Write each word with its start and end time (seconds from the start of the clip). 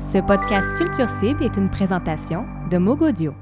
Ce 0.00 0.18
podcast 0.18 0.76
Culture 0.76 1.08
Cible 1.08 1.42
est 1.42 1.56
une 1.56 1.70
présentation 1.70 2.44
de 2.70 2.78
Mogodio. 2.78 3.34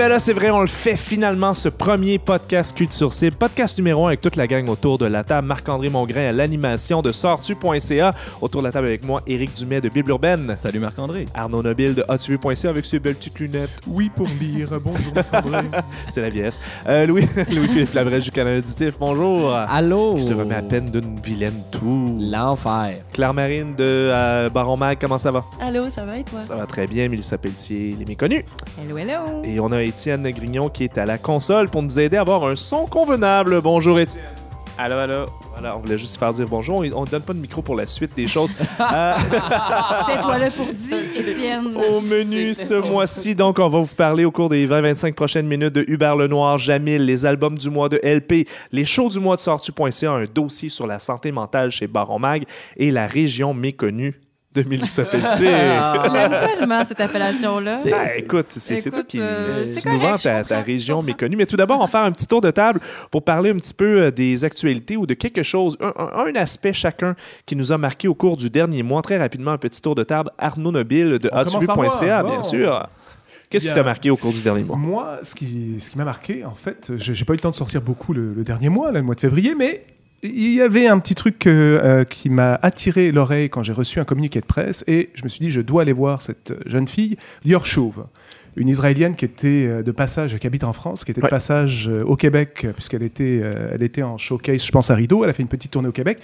Bien 0.00 0.08
là, 0.08 0.18
c'est 0.18 0.32
vrai, 0.32 0.48
on 0.48 0.62
le 0.62 0.66
fait 0.66 0.96
finalement, 0.96 1.52
ce 1.52 1.68
premier 1.68 2.18
podcast 2.18 2.74
Culture 2.74 3.12
Cible, 3.12 3.36
podcast 3.36 3.76
numéro 3.76 4.06
1 4.06 4.08
avec 4.08 4.22
toute 4.22 4.36
la 4.36 4.46
gang 4.46 4.66
autour 4.70 4.96
de 4.96 5.04
la 5.04 5.24
table. 5.24 5.46
Marc-André 5.46 5.90
Mongrain 5.90 6.28
à 6.28 6.32
l'animation 6.32 7.02
de 7.02 7.12
sortu.ca. 7.12 8.14
Autour 8.40 8.62
de 8.62 8.66
la 8.66 8.72
table 8.72 8.86
avec 8.86 9.04
moi, 9.04 9.20
Éric 9.26 9.54
Dumais 9.58 9.82
de 9.82 9.90
Bible 9.90 10.08
Urbaine. 10.08 10.56
Salut 10.58 10.78
Marc-André. 10.78 11.26
Arnaud 11.34 11.62
Nobile 11.62 11.96
de 11.96 12.04
hotsuv.ca 12.08 12.70
avec 12.70 12.86
ses 12.86 12.98
belles 12.98 13.16
petites 13.16 13.38
lunettes. 13.40 13.78
Oui, 13.86 14.10
pour 14.16 14.26
lire. 14.40 14.70
Bonjour, 14.82 15.12
Marc-André. 15.14 15.66
c'est 16.08 16.22
la 16.22 16.30
vieillesse. 16.30 16.58
Euh, 16.88 17.04
Louis, 17.04 17.26
Louis-Philippe 17.50 17.92
Labrèche 17.92 18.24
du 18.24 18.30
Canal 18.30 18.60
Auditif, 18.60 18.98
bonjour. 18.98 19.52
Allô? 19.54 20.14
Qui 20.14 20.22
se 20.22 20.32
remet 20.32 20.54
à 20.54 20.62
peine 20.62 20.86
d'une 20.86 21.20
vilaine 21.20 21.60
toux. 21.72 22.16
L'enfer. 22.18 22.96
Claire 23.12 23.34
Marine 23.34 23.74
de 23.76 23.84
euh, 23.84 24.48
Baron 24.48 24.78
Mag, 24.78 24.96
comment 24.98 25.18
ça 25.18 25.30
va? 25.30 25.44
Allô, 25.60 25.90
ça 25.90 26.06
va 26.06 26.16
et 26.16 26.24
toi? 26.24 26.40
Ça 26.48 26.54
va 26.54 26.64
très 26.64 26.86
bien. 26.86 27.06
Mélissa 27.10 27.36
Pelletier, 27.36 27.94
les 27.98 28.06
méconnus. 28.06 28.44
Hello, 28.82 28.96
hello. 28.96 29.44
Et 29.44 29.60
on 29.60 29.70
a 29.72 29.89
Étienne 29.90 30.30
Grignon 30.30 30.68
qui 30.68 30.84
est 30.84 30.98
à 30.98 31.04
la 31.04 31.18
console 31.18 31.68
pour 31.68 31.82
nous 31.82 31.98
aider 31.98 32.16
à 32.16 32.20
avoir 32.20 32.44
un 32.44 32.54
son 32.54 32.86
convenable. 32.86 33.60
Bonjour 33.60 33.98
Étienne. 33.98 34.22
Allô, 34.78 34.96
allô. 34.96 35.24
Voilà, 35.52 35.76
on 35.76 35.80
voulait 35.80 35.98
juste 35.98 36.16
faire 36.16 36.32
dire 36.32 36.46
bonjour. 36.48 36.78
On 36.94 37.02
ne 37.02 37.10
donne 37.10 37.22
pas 37.22 37.32
de 37.32 37.40
micro 37.40 37.60
pour 37.60 37.74
la 37.74 37.86
suite 37.86 38.14
des 38.14 38.26
choses. 38.26 38.54
Euh, 38.80 39.14
C'est 40.06 40.20
toi 40.20 40.38
le 40.38 40.50
pour 40.50 40.66
dire, 40.66 40.98
Étienne. 41.28 41.76
au 41.76 42.00
menu 42.00 42.54
ce 42.54 42.74
mois-ci, 42.74 43.34
donc, 43.34 43.58
on 43.58 43.68
va 43.68 43.78
vous 43.78 43.94
parler 43.94 44.24
au 44.24 44.30
cours 44.30 44.48
des 44.48 44.66
20-25 44.66 45.12
prochaines 45.12 45.46
minutes 45.46 45.74
de 45.74 45.84
Hubert 45.86 46.16
Lenoir, 46.16 46.56
Jamil, 46.56 47.04
les 47.04 47.26
albums 47.26 47.58
du 47.58 47.68
mois 47.68 47.88
de 47.90 48.00
LP, 48.02 48.48
les 48.72 48.84
shows 48.86 49.10
du 49.10 49.20
mois 49.20 49.36
de 49.36 49.40
sortu.ca, 49.40 50.10
un 50.10 50.24
dossier 50.24 50.70
sur 50.70 50.86
la 50.86 50.98
santé 50.98 51.30
mentale 51.30 51.70
chez 51.70 51.86
Baron 51.86 52.18
Mag 52.18 52.44
et 52.76 52.90
la 52.90 53.06
région 53.06 53.52
méconnue 53.52 54.18
de 54.52 54.62
Mélissa 54.64 55.04
Pelletier. 55.04 55.54
Tu 56.04 56.12
l'aimes 56.12 56.36
tellement, 56.40 56.84
cette 56.84 57.00
appellation-là. 57.00 57.78
Ben, 57.84 58.08
écoute, 58.18 58.46
c'est 58.56 58.90
toi 58.90 59.04
qui 59.04 59.20
euh, 59.20 59.58
tu 59.58 59.74
c'est 59.74 59.88
nous 59.88 60.00
vends 60.00 60.16
ta, 60.16 60.60
région 60.62 61.02
méconnue. 61.02 61.36
Mais 61.36 61.46
tout 61.46 61.56
d'abord, 61.56 61.78
on 61.78 61.82
va 61.82 61.86
faire 61.86 62.00
un 62.02 62.10
petit 62.12 62.26
tour 62.26 62.40
de 62.40 62.50
table 62.50 62.80
pour 63.12 63.24
parler 63.24 63.50
un 63.50 63.56
petit 63.56 63.74
peu 63.74 64.02
euh, 64.02 64.10
des 64.10 64.44
actualités 64.44 64.96
ou 64.96 65.06
de 65.06 65.14
quelque 65.14 65.42
chose, 65.44 65.76
un, 65.80 65.92
un- 65.96 66.26
un 66.26 66.34
aspect 66.34 66.72
chacun 66.72 67.14
qui 67.46 67.54
nous 67.54 67.70
a 67.70 67.78
marqué 67.78 68.08
au 68.08 68.14
cours 68.14 68.36
du 68.36 68.50
dernier 68.50 68.82
mois. 68.82 69.02
Très 69.02 69.18
rapidement, 69.18 69.52
un 69.52 69.58
petit 69.58 69.80
tour 69.80 69.94
de 69.94 70.02
table. 70.02 70.30
Arnaud 70.38 70.72
Nobile 70.72 71.18
de 71.20 71.30
moi. 71.32 72.22
bien 72.24 72.42
sûr. 72.42 72.88
Qu'est-ce 73.50 73.66
qui 73.68 73.74
t'a 73.74 73.82
marqué 73.82 74.10
au 74.10 74.16
cours 74.16 74.32
du 74.32 74.42
dernier 74.42 74.62
mois? 74.62 74.76
Moi, 74.76 75.18
ce 75.22 75.34
qui, 75.34 75.76
ce 75.80 75.90
qui 75.90 75.98
m'a 75.98 76.04
marqué, 76.04 76.44
en 76.44 76.54
fait, 76.54 76.92
j'ai 76.96 77.14
j'ai 77.14 77.24
pas 77.24 77.32
eu 77.32 77.36
le 77.36 77.40
temps 77.40 77.50
de 77.50 77.56
sortir 77.56 77.82
beaucoup 77.82 78.12
le, 78.12 78.32
le 78.32 78.44
dernier 78.44 78.68
mois, 78.68 78.92
là, 78.92 78.98
le 79.00 79.04
mois 79.04 79.16
de 79.16 79.20
février, 79.20 79.54
mais 79.56 79.84
il 80.22 80.52
y 80.54 80.60
avait 80.60 80.86
un 80.86 80.98
petit 80.98 81.14
truc 81.14 81.46
euh, 81.46 81.80
euh, 81.82 82.04
qui 82.04 82.28
m'a 82.28 82.54
attiré 82.62 83.10
l'oreille 83.10 83.48
quand 83.48 83.62
j'ai 83.62 83.72
reçu 83.72 84.00
un 84.00 84.04
communiqué 84.04 84.40
de 84.40 84.46
presse 84.46 84.84
et 84.86 85.10
je 85.14 85.24
me 85.24 85.28
suis 85.28 85.40
dit, 85.40 85.50
je 85.50 85.60
dois 85.60 85.82
aller 85.82 85.92
voir 85.94 86.20
cette 86.20 86.52
jeune 86.66 86.86
fille, 86.88 87.16
Lior 87.44 87.64
Chauve. 87.66 88.04
Une 88.56 88.68
Israélienne 88.68 89.14
qui 89.14 89.24
était 89.24 89.66
euh, 89.66 89.82
de 89.82 89.92
passage, 89.92 90.36
qui 90.36 90.46
habite 90.46 90.64
en 90.64 90.72
France, 90.72 91.04
qui 91.04 91.12
était 91.12 91.20
Ouais. 91.22 91.28
de 91.28 91.30
passage 91.30 91.88
euh, 91.88 92.02
au 92.02 92.16
Québec, 92.16 92.62
euh, 92.64 92.72
puisqu'elle 92.72 93.04
était, 93.04 93.40
euh, 93.42 93.70
elle 93.72 93.82
était 93.82 94.02
en 94.02 94.18
showcase, 94.18 94.64
je 94.66 94.72
pense, 94.72 94.90
à 94.90 94.94
Rideau. 94.96 95.22
Elle 95.24 95.30
a 95.30 95.32
fait 95.32 95.42
une 95.42 95.48
petite 95.48 95.70
tournée 95.70 95.88
au 95.88 95.92
Québec. 95.92 96.18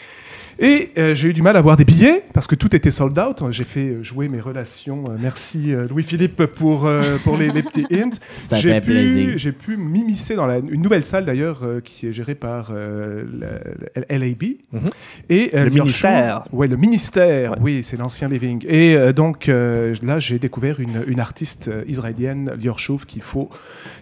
Et 0.58 0.90
euh, 0.96 1.14
j'ai 1.14 1.28
eu 1.28 1.32
du 1.34 1.42
mal 1.42 1.54
à 1.56 1.58
avoir 1.58 1.76
des 1.76 1.84
billets 1.84 2.22
parce 2.32 2.46
que 2.46 2.54
tout 2.54 2.74
était 2.74 2.90
sold 2.90 3.18
out. 3.18 3.42
J'ai 3.50 3.64
fait 3.64 3.88
euh, 3.90 4.02
jouer 4.02 4.28
mes 4.28 4.40
relations. 4.40 5.04
Euh, 5.10 5.16
merci 5.20 5.74
euh, 5.74 5.86
Louis-Philippe 5.88 6.46
pour, 6.46 6.88
pour 7.24 7.36
les, 7.36 7.50
les 7.50 7.62
petits 7.62 7.84
hints. 7.92 8.12
Ça 8.42 8.56
J'ai 8.56 8.70
fait 8.70 8.80
pu- 8.80 8.86
plaisir. 8.90 9.32
J'ai 9.36 9.52
pu 9.52 9.76
m'immiscer 9.76 10.34
dans 10.34 10.46
la, 10.46 10.56
une 10.58 10.80
nouvelle 10.80 11.04
salle 11.04 11.26
d'ailleurs 11.26 11.62
qui 11.84 12.06
est 12.06 12.12
gérée 12.12 12.34
par 12.34 12.72
la- 12.72 14.06
la- 14.08 14.18
LAB. 14.18 14.42
Mhm. 14.72 14.80
Et, 15.28 15.50
Le 15.52 15.68
ministère. 15.70 16.44
Chou- 16.50 16.56
Ouais, 16.56 16.68
le 16.68 16.76
ministère. 16.76 17.50
Ouais. 17.52 17.58
Oui, 17.60 17.82
c'est 17.82 17.98
l'ancien 17.98 18.28
Living. 18.28 18.64
Et 18.66 18.96
donc 19.12 19.48
là, 19.48 20.18
j'ai 20.18 20.38
découvert 20.38 20.80
une, 20.80 21.04
une 21.06 21.20
artiste 21.20 21.70
israélienne, 21.86 22.52
Lior 22.62 22.78
Chauve, 22.78 23.04
qu'il 23.04 23.22
faut, 23.22 23.50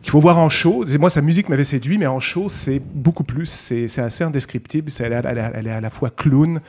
qu'il 0.03 0.10
faut 0.10 0.20
voir 0.20 0.38
en 0.38 0.48
show. 0.50 0.84
Et 0.87 0.98
moi, 0.98 1.10
sa 1.10 1.20
musique 1.20 1.48
m'avait 1.48 1.64
séduit, 1.64 1.98
mais 1.98 2.06
en 2.06 2.20
show, 2.20 2.48
c'est 2.48 2.81
beaucoup 2.94 3.25
plus. 3.25 3.47
C'est 3.47 3.88
c'est 3.88 4.03
assez 4.03 4.22
indescriptible. 4.22 4.91
C'est- 4.91 5.04
Elle, 5.04 5.12
elle 5.28 5.38
à- 5.38 5.53
elle 5.54 5.66
est 5.66 5.70
à 5.70 5.81
la 5.81 5.91
fois 5.91 6.10
clown. 6.10 6.44
Cameroun. 6.44 6.62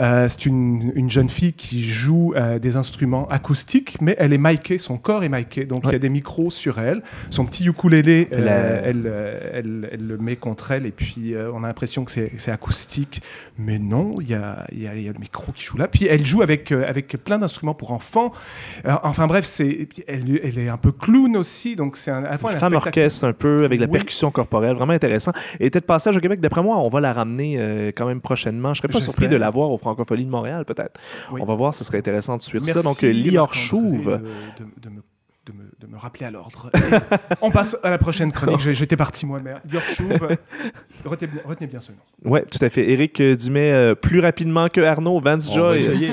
Euh, 0.00 0.28
c'est 0.28 0.44
une, 0.46 0.92
une 0.94 1.08
jeune 1.10 1.28
fille 1.28 1.54
qui 1.54 1.82
joue 1.88 2.34
euh, 2.36 2.58
des 2.58 2.76
instruments 2.76 3.26
acoustiques, 3.28 3.96
mais 4.02 4.14
elle 4.18 4.32
est 4.34 4.38
micée, 4.38 4.78
son 4.78 4.98
corps 4.98 5.24
est 5.24 5.28
miké, 5.30 5.64
donc 5.64 5.82
il 5.86 5.92
y 5.92 5.94
a 5.94 5.98
des 5.98 6.08
micros 6.10 6.50
sur 6.50 6.78
elle. 6.78 7.02
Son 7.30 7.46
petit 7.46 7.64
ukulélé, 7.66 8.28
elle, 8.30 8.44
euh, 8.46 9.50
elle, 9.54 9.88
elle 9.92 10.06
le 10.06 10.18
met 10.18 10.36
contre 10.36 10.72
elle, 10.72 10.84
et 10.86 10.90
puis 10.90 11.34
on 11.54 11.64
a 11.64 11.66
l'impression 11.68 12.04
que 12.04 12.10
c'est 12.10 12.50
acoustique, 12.50 13.22
mais 13.58 13.78
non, 13.78 14.16
il 14.20 14.28
y 14.28 14.34
a, 14.34 14.66
il 14.72 14.82
y, 14.82 14.86
a, 14.88 14.94
il 14.94 15.02
y 15.02 15.08
a 15.08 15.12
le 15.12 15.18
micro 15.18 15.50
qui 15.52 15.64
joue 15.64 15.76
là. 15.78 15.88
Puis 15.88 16.06
elle 16.06 16.24
joue 16.26 16.42
avec, 16.42 16.72
avec 16.72 17.08
plein 17.24 17.38
d'instruments 17.38 17.74
pour 17.74 17.92
enfants. 17.92 18.32
Enfin 19.02 19.26
bref, 19.26 19.44
c'est 19.46 19.88
elle, 20.06 20.58
est 20.58 20.68
un 20.68 20.76
peu 20.76 20.92
clown 20.92 21.36
aussi, 21.36 21.74
donc 21.76 21.96
c'est 21.96 22.10
un- 22.10 22.24
à 22.24 22.32
la 22.32 22.38
fois 22.38 22.50
Une 22.50 22.56
un 22.56 22.60
femme 22.60 22.72
spectacle- 22.72 22.98
orchestre 23.00 23.24
un 23.26 23.32
peu 23.32 23.64
avec 23.64 23.80
la 23.80 23.86
Oui. 23.86 23.92
percussion 23.92 24.30
corporelle, 24.30 24.76
vraiment 24.76 24.92
intéressant. 24.92 25.32
Et 25.60 25.70
de 25.70 25.78
passage 25.80 26.16
au 26.16 26.20
Québec, 26.20 26.40
d'après 26.40 26.62
moi, 26.62 26.76
on 26.78 26.88
va 26.88 27.00
la 27.00 27.12
ramener 27.12 27.56
euh, 27.58 27.92
quand 27.94 28.06
même 28.06 28.20
prochainement. 28.20 28.74
Je 28.74 28.80
serais 28.82 28.88
pas 28.92 29.00
surpris 29.00 29.28
de 29.28 29.36
la 29.36 29.50
voir 29.50 29.70
au 29.70 29.78
Francophonie 29.86 30.24
de 30.24 30.30
Montréal, 30.30 30.64
peut-être. 30.64 30.98
Oui. 31.32 31.40
On 31.40 31.44
va 31.44 31.54
voir, 31.54 31.72
ce 31.74 31.84
serait 31.84 31.98
intéressant 31.98 32.36
de 32.36 32.42
suivre 32.42 32.64
Merci, 32.66 32.82
ça. 32.82 32.88
Donc, 32.88 33.02
Lior 33.02 33.54
Chouve. 33.54 34.04
De, 34.06 34.64
de- 34.64 34.80
de 34.82 34.88
me, 34.90 35.02
de 35.46 35.52
me- 35.52 35.70
de 35.80 35.86
me 35.86 35.96
rappeler 35.96 36.26
à 36.26 36.30
l'ordre. 36.32 36.70
On 37.40 37.52
passe 37.52 37.76
à 37.84 37.90
la 37.90 37.98
prochaine 37.98 38.32
chronique. 38.32 38.58
J'étais 38.58 38.96
parti 38.96 39.24
moi, 39.26 39.40
mais 39.44 39.52
Lior 39.70 39.82
Chouve, 39.82 40.28
retenez, 41.04 41.30
bien- 41.30 41.42
retenez 41.44 41.66
bien 41.68 41.78
ce 41.80 41.92
nom. 41.92 41.98
Oui, 42.24 42.40
tout 42.50 42.58
à 42.64 42.68
fait. 42.68 42.90
Éric 42.90 43.22
Dumais, 43.22 43.70
euh, 43.70 43.94
plus 43.94 44.18
rapidement 44.18 44.68
que 44.68 44.80
Arnaud, 44.80 45.20
Vance 45.20 45.52
Joy. 45.54 45.88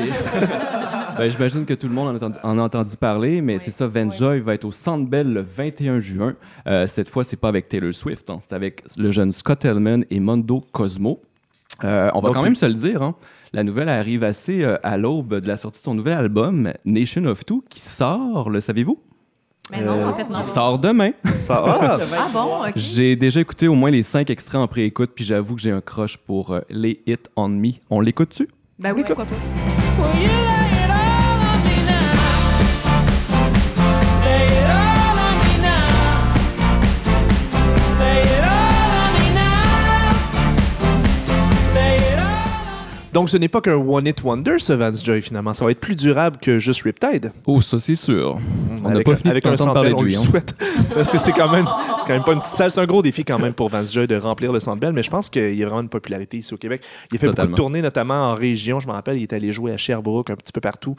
Ben, 1.15 1.29
J'imagine 1.29 1.63
que 1.65 1.75
tout 1.75 1.87
le 1.87 1.93
monde 1.93 2.07
en 2.07 2.13
a 2.13 2.15
entendu, 2.15 2.37
en 2.41 2.57
a 2.57 2.61
entendu 2.63 2.97
parler, 2.97 3.39
mais 3.41 3.57
Oui. 3.57 3.61
c'est 3.63 3.69
ça, 3.69 3.85
Van 3.85 4.07
Oui. 4.09 4.17
Joy 4.17 4.39
va 4.39 4.55
être 4.55 4.65
au 4.65 4.71
Centre 4.71 5.07
Bell 5.07 5.31
le 5.31 5.41
21 5.41 5.99
juin. 5.99 6.33
Euh, 6.65 6.87
cette 6.87 7.07
fois, 7.07 7.23
c'est 7.23 7.37
pas 7.37 7.49
avec 7.49 7.69
Taylor 7.69 7.93
Swift, 7.93 8.27
hein, 8.31 8.39
c'est 8.41 8.55
avec 8.55 8.83
le 8.97 9.11
jeune 9.11 9.31
Scott 9.31 9.63
Hellman 9.63 10.05
et 10.09 10.19
Mondo 10.19 10.61
Cosmo. 10.71 11.21
Euh, 11.83 12.09
on 12.15 12.19
va 12.21 12.29
Donc, 12.29 12.37
quand 12.37 12.43
même 12.43 12.55
se 12.55 12.65
le 12.65 12.73
dire, 12.73 13.03
hein, 13.03 13.13
la 13.53 13.63
nouvelle 13.63 13.89
arrive 13.89 14.23
assez 14.23 14.63
euh, 14.63 14.77
à 14.83 14.97
l'aube 14.97 15.35
de 15.35 15.47
la 15.47 15.57
sortie 15.57 15.79
de 15.79 15.83
son 15.83 15.93
nouvel 15.93 16.13
album, 16.17 16.73
Nation 16.85 17.25
of 17.25 17.45
Two, 17.45 17.63
qui 17.69 17.79
sort, 17.79 18.49
le 18.49 18.59
savez-vous? 18.61 18.99
Mais 19.71 19.81
non, 19.81 19.93
Euh, 19.93 20.07
en 20.09 20.13
fait, 20.15 20.29
non. 20.29 20.39
Il 20.39 20.45
sort 20.45 20.79
demain. 20.79 21.11
Ça, 21.37 21.63
ah, 21.65 21.99
Ah 22.17 22.27
bon. 22.33 22.63
J'ai 22.75 23.15
déjà 23.15 23.39
écouté 23.39 23.67
au 23.67 23.75
moins 23.75 23.91
les 23.91 24.03
cinq 24.03 24.29
extraits 24.29 24.59
en 24.59 24.67
pré-écoute, 24.67 25.11
puis 25.15 25.23
j'avoue 25.23 25.55
que 25.55 25.61
j'ai 25.61 25.71
un 25.71 25.81
crush 25.81 26.17
pour 26.17 26.51
euh, 26.51 26.61
les 26.69 27.01
Hit 27.05 27.29
on 27.35 27.47
Me. 27.47 27.71
On 27.89 28.01
l'écoute-tu? 28.01 28.49
Ben 28.79 28.91
oui, 28.93 29.03
pourquoi 29.05 29.25
pas. 29.25 30.62
Donc, 43.13 43.29
ce 43.29 43.37
n'est 43.37 43.47
pas 43.47 43.61
qu'un 43.61 43.75
one-hit 43.75 44.23
wonder, 44.23 44.55
ce 44.57 44.73
Vance 44.73 45.03
Joy, 45.05 45.21
finalement. 45.21 45.53
Ça 45.53 45.63
va 45.65 45.71
être 45.71 45.79
plus 45.79 45.95
durable 45.95 46.37
que 46.41 46.57
juste 46.59 46.81
Riptide. 46.81 47.31
Oh, 47.45 47.61
ça 47.61 47.77
c'est 47.79 47.95
sûr. 47.95 48.37
On 48.83 48.89
n'a 48.89 49.01
pas 49.01 49.15
fini 49.15 49.29
avec 49.29 49.43
de 49.43 49.49
un 49.49 49.57
Centre 49.57 49.73
parler 49.73 49.93
on 49.93 49.99
de 49.99 50.03
lui 50.03 50.11
lui. 50.13 50.17
hein. 50.17 50.21
souhaite. 50.23 50.55
Parce 50.95 51.11
que 51.11 51.17
c'est 51.19 51.31
quand 51.31 51.49
même, 51.51 51.67
c'est 51.99 52.07
quand 52.07 52.13
même 52.13 52.23
pas 52.23 52.33
une 52.33 52.39
petite 52.39 52.53
salle. 52.55 52.71
C'est 52.71 52.81
un 52.81 52.85
gros 52.85 53.01
défi 53.01 53.23
quand 53.23 53.39
même 53.39 53.53
pour 53.53 53.69
Vance 53.69 53.93
Joy 53.93 54.07
de 54.07 54.15
remplir 54.17 54.51
le 54.51 54.59
Centre 54.59 54.79
Bell, 54.79 54.91
mais 54.93 55.03
je 55.03 55.09
pense 55.09 55.29
qu'il 55.29 55.55
y 55.55 55.63
a 55.63 55.65
vraiment 55.67 55.81
une 55.81 55.89
popularité 55.89 56.37
ici 56.37 56.53
au 56.53 56.57
Québec. 56.57 56.81
Il 57.11 57.15
a 57.15 57.19
fait 57.19 57.27
beaucoup 57.27 57.47
de 57.47 57.53
tournées, 57.53 57.81
notamment 57.81 58.31
en 58.31 58.33
région. 58.35 58.79
Je 58.79 58.87
me 58.87 58.93
rappelle, 58.93 59.17
il 59.17 59.23
est 59.23 59.33
allé 59.33 59.53
jouer 59.53 59.71
à 59.73 59.77
Sherbrooke, 59.77 60.29
un 60.31 60.35
petit 60.35 60.51
peu 60.51 60.61
partout. 60.61 60.95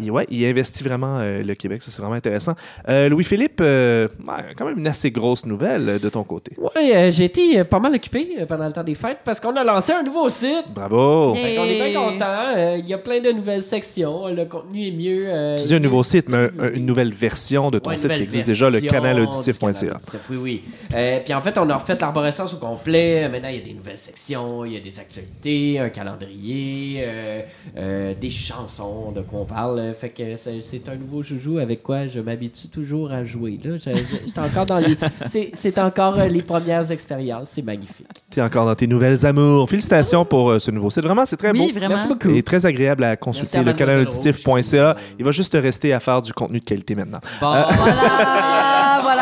Il, 0.00 0.10
ouais, 0.10 0.26
il 0.30 0.44
investit 0.46 0.82
vraiment 0.82 1.18
euh, 1.20 1.42
le 1.42 1.54
Québec. 1.54 1.82
Ça, 1.82 1.90
c'est 1.90 2.00
vraiment 2.00 2.16
intéressant. 2.16 2.54
Euh, 2.88 3.08
Louis-Philippe, 3.08 3.60
euh, 3.60 4.08
ouais, 4.26 4.54
quand 4.56 4.64
même 4.64 4.78
une 4.78 4.86
assez 4.86 5.10
grosse 5.10 5.44
nouvelle 5.46 5.88
euh, 5.88 5.98
de 5.98 6.08
ton 6.08 6.24
côté. 6.24 6.52
Oui, 6.58 6.92
euh, 6.94 7.10
j'ai 7.10 7.24
été 7.24 7.60
euh, 7.60 7.64
pas 7.64 7.78
mal 7.78 7.94
occupé 7.94 8.26
pendant 8.48 8.66
le 8.66 8.72
temps 8.72 8.84
des 8.84 8.94
fêtes 8.94 9.18
parce 9.24 9.38
qu'on 9.38 9.54
a 9.56 9.64
lancé 9.64 9.92
un 9.92 10.02
nouveau 10.02 10.28
site. 10.28 10.64
Bravo! 10.74 11.34
Fait 11.62 11.78
qu'on 11.78 11.84
est 11.84 11.90
bien 11.90 12.00
content. 12.00 12.76
Il 12.78 12.86
y 12.88 12.94
a 12.94 12.98
plein 12.98 13.20
de 13.20 13.30
nouvelles 13.32 13.62
sections. 13.62 14.28
Le 14.28 14.44
contenu 14.44 14.86
est 14.88 14.90
mieux. 14.92 15.26
euh, 15.28 15.56
Tu 15.56 15.64
dis 15.64 15.74
un 15.74 15.78
nouveau 15.78 16.02
site, 16.02 16.28
mais 16.28 16.36
un- 16.36 16.50
un- 16.60 16.72
une 16.72 16.86
nouvelle 16.86 17.12
version 17.12 17.70
de 17.70 17.78
ton 17.78 17.90
Ouais, 17.90 17.96
site 17.96 18.14
qui 18.14 18.22
existe 18.22 18.46
déjà, 18.48 18.70
le 18.70 18.80
canalauditif.ca. 18.80 19.98
Oui, 20.30 20.36
oui. 20.36 20.62
Euh, 20.94 21.20
puis 21.24 21.34
en 21.34 21.42
fait, 21.42 21.56
on 21.58 21.68
a 21.70 21.76
refait 21.76 21.96
l'arborescence 22.00 22.54
au 22.54 22.58
complet. 22.58 23.28
Maintenant, 23.28 23.48
il 23.48 23.56
y 23.56 23.60
a 23.62 23.64
des 23.64 23.74
nouvelles 23.74 23.98
sections, 23.98 24.64
il 24.64 24.72
y 24.74 24.76
a 24.76 24.80
des 24.80 24.98
actualités, 24.98 25.78
un 25.78 25.88
calendrier, 25.88 27.02
euh, 27.04 27.40
euh, 27.76 28.14
des 28.20 28.30
chansons 28.30 29.12
de 29.12 29.20
quoi 29.22 29.40
on 29.40 29.44
parle. 29.44 29.94
Fait 29.98 30.10
que 30.10 30.36
c'est 30.36 30.88
un 30.88 30.96
nouveau 30.96 31.22
joujou 31.22 31.58
avec 31.58 31.82
quoi 31.82 32.06
je 32.06 32.20
m'habitue 32.20 32.68
toujours 32.68 33.10
à 33.10 33.24
jouer. 33.24 33.58
Là, 33.62 33.76
Je- 33.76 33.90
je- 33.90 34.26
j'étais 34.26 34.40
encore 34.40 34.66
dans 34.66 34.78
les. 34.78 34.96
C'est 35.26 35.50
c'est 35.52 35.78
encore 35.78 36.18
euh, 36.18 36.28
les 36.28 36.42
premières 36.42 36.90
expériences. 36.90 37.50
C'est 37.50 37.62
magnifique. 37.62 38.06
Tu 38.30 38.38
es 38.40 38.42
encore 38.42 38.64
dans 38.66 38.74
tes 38.74 38.86
nouvelles 38.86 39.24
amours. 39.26 39.68
Félicitations 39.68 40.24
pour 40.24 40.50
euh, 40.50 40.58
ce 40.58 40.70
nouveau 40.70 40.90
site. 40.90 41.04
Vraiment, 41.04 41.24
c'est 41.26 41.36
très 41.36 41.47
beau. 41.52 41.64
Oui, 41.64 41.72
vraiment. 41.72 41.88
Merci 41.88 42.08
beaucoup. 42.08 42.30
Et 42.30 42.42
très 42.42 42.64
agréable 42.66 43.04
à 43.04 43.16
consulter 43.16 43.62
le 43.62 43.72
canal 43.72 44.00
auditif.ca. 44.00 44.96
Il 45.18 45.24
va 45.24 45.30
juste 45.30 45.52
te 45.52 45.58
rester 45.58 45.92
à 45.92 46.00
faire 46.00 46.22
du 46.22 46.32
contenu 46.32 46.60
de 46.60 46.64
qualité 46.64 46.94
maintenant. 46.94 47.20
Bon, 47.40 47.50
voilà, 47.50 47.68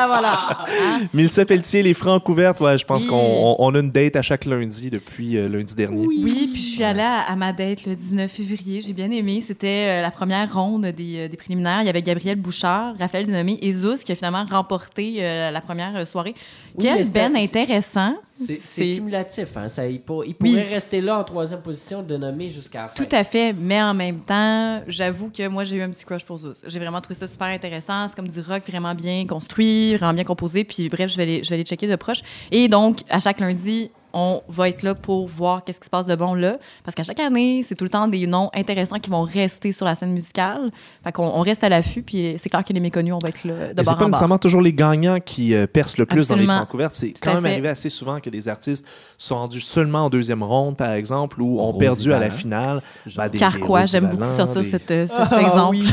voilà. 0.06 0.58
Hein? 0.68 1.00
Mélissa 1.14 1.44
Pelletier, 1.44 1.82
les 1.82 1.94
francs 1.94 2.22
couvertes, 2.22 2.60
ouais, 2.60 2.78
je 2.78 2.84
pense 2.84 3.04
Oui. 3.04 3.08
qu'on 3.10 3.16
on- 3.16 3.56
on 3.58 3.74
a 3.74 3.78
une 3.80 3.90
date 3.90 4.16
à 4.16 4.22
chaque 4.22 4.44
lundi 4.44 4.90
depuis 4.90 5.36
euh, 5.36 5.48
lundi 5.48 5.74
dernier. 5.74 6.06
Oui, 6.06 6.24
puis 6.52 6.60
je 6.62 6.68
suis 6.74 6.84
allée 6.84 7.00
à, 7.00 7.20
à 7.22 7.36
ma 7.36 7.52
date 7.52 7.84
le 7.86 7.94
19 7.94 8.30
février. 8.30 8.80
J'ai 8.80 8.92
bien 8.92 9.10
aimé. 9.10 9.42
C'était 9.46 9.86
euh, 9.98 10.02
la 10.02 10.10
première 10.10 10.52
ronde 10.54 10.86
des, 10.86 11.18
euh, 11.18 11.28
des 11.28 11.36
préliminaires. 11.36 11.80
Il 11.82 11.86
y 11.86 11.90
avait 11.90 12.02
Gabriel 12.02 12.36
Bouchard, 12.38 12.94
Raphaël 12.98 13.26
Denomé 13.26 13.58
et 13.62 13.72
Zeus 13.72 14.02
qui 14.02 14.12
a 14.12 14.14
finalement 14.14 14.44
remporté 14.48 15.16
euh, 15.18 15.50
la 15.50 15.60
première 15.60 15.94
euh, 15.96 16.04
soirée. 16.04 16.34
Oui, 16.78 16.84
Quel 16.84 17.08
ben 17.10 17.34
intéressant. 17.36 18.14
c'est 18.32 18.94
cumulatif. 18.96 19.48
Hein? 19.56 19.68
Ça, 19.68 19.86
il, 19.86 20.00
pour- 20.00 20.24
il 20.24 20.34
Oui. 20.40 20.50
pourrait 20.52 20.68
rester 20.68 21.00
là 21.00 21.18
en 21.18 21.24
troisième 21.24 21.60
position 21.60 22.02
de 22.02 22.16
nommer 22.16 22.50
jusqu'à 22.50 22.82
la 22.82 22.88
fin. 22.88 22.94
tout 23.04 23.08
à 23.16 23.24
fait, 23.24 23.52
mais 23.58 23.82
en 23.82 23.94
même 23.94 24.20
temps, 24.20 24.82
j'avoue 24.86 25.30
que 25.30 25.46
moi, 25.48 25.64
j'ai 25.64 25.76
eu 25.76 25.82
un 25.82 25.88
petit 25.90 26.04
crush 26.04 26.24
pour 26.24 26.38
Zeus. 26.38 26.62
J'ai 26.66 26.78
vraiment 26.78 27.00
trouvé 27.00 27.14
ça 27.18 27.26
super 27.26 27.46
intéressant. 27.48 28.06
C'est 28.08 28.16
comme 28.16 28.28
du 28.28 28.40
rock 28.40 28.62
vraiment 28.68 28.94
bien 28.94 29.26
construit, 29.26 29.95
vraiment 29.96 30.14
bien 30.14 30.24
composé. 30.24 30.64
Puis 30.64 30.88
bref, 30.88 31.10
je 31.10 31.16
vais 31.16 31.26
les, 31.26 31.44
je 31.44 31.50
vais 31.50 31.56
les 31.56 31.64
checker 31.64 31.86
de 31.86 31.96
proche. 31.96 32.22
Et 32.50 32.68
donc, 32.68 33.00
à 33.08 33.20
chaque 33.20 33.40
lundi, 33.40 33.90
on 34.18 34.40
va 34.48 34.70
être 34.70 34.82
là 34.82 34.94
pour 34.94 35.28
voir 35.28 35.62
qu'est-ce 35.62 35.78
qui 35.78 35.84
se 35.84 35.90
passe 35.90 36.06
de 36.06 36.14
bon 36.16 36.32
là. 36.32 36.56
Parce 36.84 36.94
qu'à 36.94 37.02
chaque 37.02 37.20
année, 37.20 37.62
c'est 37.62 37.74
tout 37.74 37.84
le 37.84 37.90
temps 37.90 38.08
des 38.08 38.26
noms 38.26 38.48
intéressants 38.54 38.98
qui 38.98 39.10
vont 39.10 39.20
rester 39.22 39.72
sur 39.72 39.84
la 39.84 39.94
scène 39.94 40.12
musicale. 40.12 40.70
Fait 41.04 41.12
qu'on 41.12 41.26
on 41.26 41.42
reste 41.42 41.62
à 41.64 41.68
l'affût, 41.68 42.00
puis 42.02 42.34
c'est 42.38 42.48
clair 42.48 42.64
que 42.64 42.72
les 42.72 42.80
méconnus, 42.80 43.12
on 43.12 43.18
va 43.18 43.28
être 43.28 43.44
là 43.44 43.52
de 43.52 43.58
Mais 43.60 43.66
c'est 43.76 43.84
bord 43.84 43.84
pas 43.84 43.92
en 43.92 43.98
bord. 43.98 44.08
nécessairement 44.08 44.38
toujours 44.38 44.62
les 44.62 44.72
gagnants 44.72 45.20
qui 45.20 45.54
euh, 45.54 45.66
percent 45.66 45.96
le 45.98 46.06
plus 46.06 46.28
dans 46.28 46.34
les 46.34 46.40
Absolument. 46.40 46.54
francs 46.56 46.68
couvertes. 46.70 46.94
C'est 46.94 47.12
quand 47.20 47.34
même 47.34 47.42
fait. 47.42 47.50
arrivé 47.52 47.68
assez 47.68 47.90
souvent 47.90 48.18
que 48.20 48.30
des 48.30 48.48
artistes 48.48 48.86
sont 49.18 49.34
rendus 49.36 49.60
seulement 49.60 50.06
en 50.06 50.10
deuxième 50.10 50.42
ronde, 50.42 50.78
par 50.78 50.92
exemple, 50.92 51.42
ou 51.42 51.60
ont 51.60 51.74
perdu 51.74 52.12
à 52.14 52.18
la 52.18 52.30
finale. 52.30 52.82
Ben, 53.16 53.28
des- 53.28 53.36
Carquois, 53.38 53.84
j'aime 53.84 54.06
beaucoup 54.08 54.32
sortir 54.32 54.62
des- 54.62 54.68
cet, 54.70 54.90
euh, 54.90 55.06
cet 55.06 55.18
Ah, 55.30 55.40
exemple. 55.42 55.76
oui. 55.76 55.88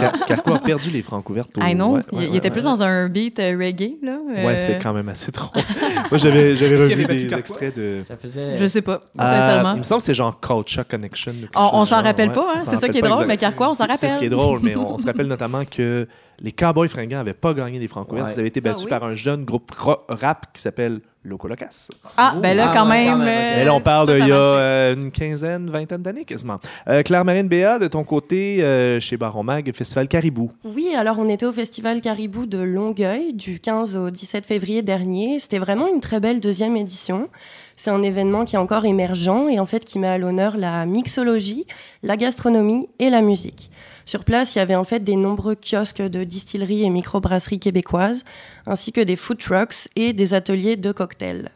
Car- 0.00 0.26
Carquois 0.26 0.56
a 0.56 0.58
perdu 0.58 0.90
les 0.90 1.02
francs 1.02 1.22
couvertes. 1.22 1.50
know. 1.54 1.60
ouais, 1.62 1.70
il, 1.70 1.74
ouais, 1.76 2.02
il 2.12 2.18
ouais, 2.32 2.36
était 2.38 2.48
ouais. 2.48 2.50
plus 2.50 2.64
dans 2.64 2.82
un 2.82 3.08
beat 3.08 3.38
euh, 3.38 3.56
reggae, 3.56 3.98
là. 4.02 4.16
Ouais, 4.26 4.54
Euh, 4.54 4.56
c'était 4.56 4.78
quand 4.80 4.92
même 4.92 5.08
assez 5.08 5.30
drôle. 5.30 5.50
Moi, 6.10 6.18
j'avais 6.18 6.56
j'avais 6.56 6.76
revu 6.76 7.04
des 7.06 7.34
extraits 7.34 7.76
de. 7.76 8.02
Ça 8.06 8.16
faisait. 8.16 8.56
Je 8.56 8.66
sais 8.66 8.82
pas, 8.82 9.02
Ah, 9.18 9.24
sincèrement. 9.26 9.72
il 9.74 9.78
me 9.78 9.82
semble 9.82 10.00
que 10.00 10.06
c'est 10.06 10.14
genre 10.14 10.38
Culture 10.40 10.86
Connection. 10.86 11.32
ou 11.32 11.44
On- 11.54 11.60
chose 11.62 11.70
on 11.74 11.84
s'en 11.84 11.96
genre, 11.96 12.04
rappelle 12.04 12.28
ouais. 12.28 12.34
pas, 12.34 12.52
hein, 12.54 12.60
c'est 12.60 12.64
ça 12.66 12.70
rappelle 12.76 12.90
qui 12.90 12.98
est 12.98 13.02
drôle, 13.02 13.12
exact- 13.12 13.26
mais 13.28 13.36
Carquois, 13.36 13.68
on 13.70 13.74
s'en 13.74 13.86
C'est- 13.86 13.96
C'est 13.96 14.08
ce 14.08 14.18
qui 14.18 14.24
est 14.24 14.28
rappelle. 14.28 14.38
drôle, 14.44 14.60
mais 14.62 14.76
on, 14.76 14.92
on 14.94 14.98
se 14.98 15.06
rappelle 15.06 15.26
notamment 15.26 15.64
que 15.64 16.06
les 16.40 16.52
Cowboys 16.52 16.88
fringants 16.88 17.16
n'avaient 17.18 17.34
pas 17.34 17.52
gagné 17.54 17.78
des 17.78 17.88
francs 17.88 18.06
couvertes. 18.08 18.28
Ouais. 18.28 18.34
Ils 18.34 18.38
avaient 18.40 18.48
été 18.48 18.60
battus 18.60 18.82
Ah 18.82 18.84
oui? 18.84 18.90
par 18.90 19.04
un 19.04 19.14
jeune 19.14 19.44
groupe 19.44 19.70
ro- 19.76 19.98
rap 20.08 20.46
qui 20.52 20.60
s'appelle 20.62 21.00
Loco 21.24 21.48
Locas. 21.48 21.88
Ah, 22.16 22.34
ben 22.40 22.56
là, 22.56 22.68
Ah, 22.70 22.74
quand 22.76 22.86
même. 22.86 23.10
quand 23.12 23.18
même, 23.18 23.26
ok. 23.26 23.32
euh, 23.34 23.56
Mais 23.58 23.64
là, 23.64 23.74
on 23.74 23.80
parle 23.80 24.06
d'il 24.06 24.20
ça 24.20 24.28
y 24.28 24.32
a 24.32 24.36
euh, 24.36 24.94
une 24.94 25.10
quinzaine, 25.10 25.68
vingtaine 25.68 26.00
d'années 26.00 26.24
quasiment. 26.24 26.58
Euh, 26.88 27.02
Claire-Marine 27.02 27.48
Béat, 27.48 27.78
de 27.80 27.88
ton 27.88 28.04
côté, 28.04 28.62
euh, 28.62 29.00
chez 29.00 29.16
Baron 29.16 29.42
Mag, 29.42 29.70
Festival 29.74 30.06
Caribou. 30.08 30.50
Oui, 30.64 30.94
alors 30.96 31.18
on 31.18 31.28
était 31.28 31.44
au 31.44 31.52
Festival 31.52 32.00
Caribou 32.00 32.46
de 32.46 32.58
Longueuil 32.58 33.34
du 33.34 33.58
15 33.58 33.96
au 33.96 34.10
17 34.10 34.46
février 34.46 34.82
dernier. 34.82 35.38
C'était 35.40 35.58
vraiment 35.58 35.88
une 35.92 36.00
très 36.00 36.20
belle 36.20 36.38
deuxième 36.40 36.76
édition. 36.76 37.28
C'est 37.76 37.90
un 37.90 38.02
événement 38.02 38.44
qui 38.44 38.54
est 38.54 38.58
encore 38.60 38.84
émergent 38.86 39.48
et 39.50 39.58
en 39.58 39.66
fait 39.66 39.84
qui 39.84 39.98
met 39.98 40.08
à 40.08 40.18
l'honneur 40.18 40.56
la 40.56 40.86
mixologie, 40.86 41.66
la 42.02 42.16
gastronomie 42.16 42.88
et 43.00 43.10
la 43.10 43.22
musique. 43.22 43.70
Sur 44.08 44.24
place, 44.24 44.54
il 44.54 44.58
y 44.58 44.62
avait 44.62 44.74
en 44.74 44.84
fait 44.84 45.00
des 45.00 45.16
nombreux 45.16 45.54
kiosques 45.54 46.00
de 46.00 46.24
distilleries 46.24 46.82
et 46.82 46.88
microbrasseries 46.88 47.58
québécoises, 47.58 48.24
ainsi 48.66 48.90
que 48.90 49.02
des 49.02 49.16
food 49.16 49.36
trucks 49.36 49.90
et 49.96 50.14
des 50.14 50.32
ateliers 50.32 50.76
de 50.76 50.92
cocktails. 50.92 51.50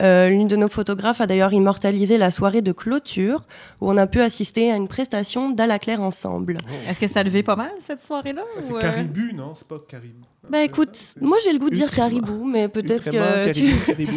Euh, 0.00 0.28
L'une 0.28 0.46
de 0.46 0.54
nos 0.54 0.68
photographes 0.68 1.20
a 1.20 1.26
d'ailleurs 1.26 1.52
immortalisé 1.52 2.16
la 2.16 2.30
soirée 2.30 2.62
de 2.62 2.70
clôture, 2.70 3.40
où 3.80 3.90
on 3.90 3.96
a 3.96 4.06
pu 4.06 4.20
assister 4.20 4.70
à 4.70 4.76
une 4.76 4.86
prestation 4.86 5.50
d'à 5.50 5.66
la 5.66 5.80
claire 5.80 6.00
ensemble. 6.00 6.58
Est-ce 6.88 7.00
que 7.00 7.08
ça 7.08 7.24
levait 7.24 7.42
pas 7.42 7.56
mal, 7.56 7.72
cette 7.80 8.04
soirée-là? 8.04 8.44
C'est 8.60 8.70
ou, 8.70 8.76
euh, 8.76 8.80
Caribou, 8.80 9.34
non? 9.34 9.56
C'est 9.56 9.66
pas 9.66 9.80
Caribou. 9.88 10.22
Bah 10.48 10.62
écoute, 10.64 10.96
moi 11.20 11.36
j'ai 11.44 11.52
le 11.52 11.58
goût 11.58 11.68
de 11.68 11.74
dire 11.74 11.90
caribou, 11.90 12.44
mais 12.44 12.68
peut-être 12.68 13.04
que. 13.10 13.50
tu- 13.52 13.60
Caribou, 13.60 13.84
Caribou. 13.86 14.12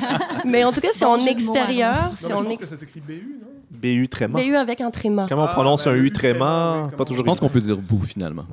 Mais 0.44 0.64
en 0.64 0.72
tout 0.72 0.80
cas, 0.80 0.88
c'est 0.92 1.04
en 1.04 1.18
extérieur. 1.26 2.06
Non, 2.06 2.10
C'est 2.14 2.32
en 2.32 2.48
ex... 2.48 2.58
que 2.60 2.66
ça 2.66 2.76
s'écrit 2.76 3.00
BU, 3.00 3.38
non 3.40 3.46
BU 3.70 4.08
Tréma. 4.08 4.40
BU 4.40 4.54
avec 4.56 4.80
un 4.80 4.90
tréma. 4.90 5.26
Comment 5.28 5.42
on 5.42 5.46
Ah, 5.46 5.52
prononce 5.52 5.84
ben, 5.84 5.92
un 5.92 5.94
U 5.96 6.06
U 6.06 6.10
tréma, 6.12 6.90
Pas 6.96 7.04
toujours 7.04 7.22
Je 7.24 7.26
pense 7.26 7.40
qu'on 7.40 7.48
peut 7.48 7.60
dire 7.60 7.76
bout 7.76 8.00
finalement. 8.00 8.44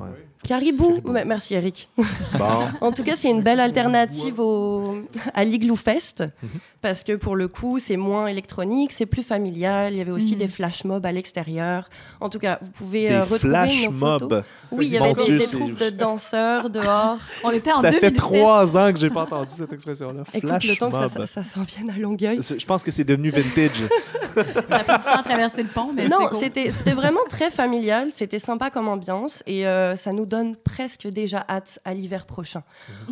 Caribou. 0.44 1.00
Merci 1.26 1.54
Eric. 1.54 1.88
Bon. 1.98 2.46
En 2.82 2.92
tout 2.92 3.04
cas, 3.04 3.16
c'est 3.16 3.30
une 3.30 3.42
belle 3.42 3.62
alternative 3.62 4.40
au... 4.42 4.96
à 5.34 5.44
l'Igloo 5.46 5.78
Fest. 5.78 6.24
Parce 6.82 7.06
que 7.06 7.14
pour 7.14 7.38
le 7.38 7.48
coup, 7.48 7.80
c'est 7.80 7.96
moins 7.96 8.28
électronique, 8.28 8.92
c'est 8.92 9.06
plus 9.06 9.24
familial. 9.24 9.94
Il 9.94 9.98
y 10.00 10.02
avait 10.02 10.12
aussi 10.12 10.34
Mhm. 10.34 10.40
des 10.40 10.48
flash 10.50 10.84
mobs 10.84 11.06
à 11.06 11.12
l'extérieur. 11.14 11.90
En 12.20 12.28
tout 12.30 12.40
cas, 12.40 12.60
vous 12.62 12.72
pouvez 12.72 13.08
Des 13.08 13.14
euh, 13.14 13.22
retrouver 13.22 13.40
flash 13.40 13.86
nos 13.86 13.92
photos. 13.94 14.22
mobs. 14.30 14.44
Oui, 14.72 14.86
il 14.88 14.92
y 14.94 14.98
avait 14.98 15.14
des, 15.14 15.46
troupes 15.46 15.80
de 15.80 15.90
danseurs 15.92 16.70
dehors. 16.70 17.13
On 17.44 17.52
était 17.52 17.72
en 17.72 17.82
Ça 17.82 17.92
fait 17.92 18.12
2007. 18.12 18.16
trois 18.16 18.78
ans 18.78 18.92
que 18.94 19.00
j'ai 19.00 19.10
pas 19.10 19.22
entendu 19.24 19.54
cette 19.54 19.72
expression-là. 19.74 20.24
Écoute, 20.34 20.50
Flash 20.50 20.68
le 20.68 20.76
temps 20.76 20.90
que 20.92 20.96
ça, 20.96 21.02
mob. 21.20 21.26
ça, 21.28 21.28
ça 21.28 21.44
s'en 21.44 21.64
vienne 21.64 21.90
à 21.90 21.98
Longueuil. 21.98 22.40
Je 22.42 22.66
pense 22.66 22.84
que 22.84 22.92
c'est 22.92 23.04
devenu 23.04 23.30
vintage. 23.32 23.84
Ça 24.34 24.42
a 24.78 24.84
pris 24.84 24.98
du 24.98 25.04
temps 25.04 25.20
à 25.20 25.24
traverser 25.24 25.62
le 25.62 25.70
pont, 25.70 25.92
mais 25.94 26.08
non, 26.08 26.26
cool. 26.28 26.40
c'était 26.40 26.92
vraiment 26.94 27.20
très 27.30 27.52
familial, 27.52 28.10
c'était 28.16 28.40
sympa 28.40 28.72
comme 28.72 28.88
ambiance 28.88 29.44
et 29.46 29.68
euh, 29.68 29.96
ça 29.96 30.12
nous 30.12 30.26
donne 30.26 30.56
presque 30.56 31.08
déjà 31.08 31.46
hâte 31.48 31.80
à 31.86 31.94
l'hiver 31.94 32.26
prochain. 32.26 32.64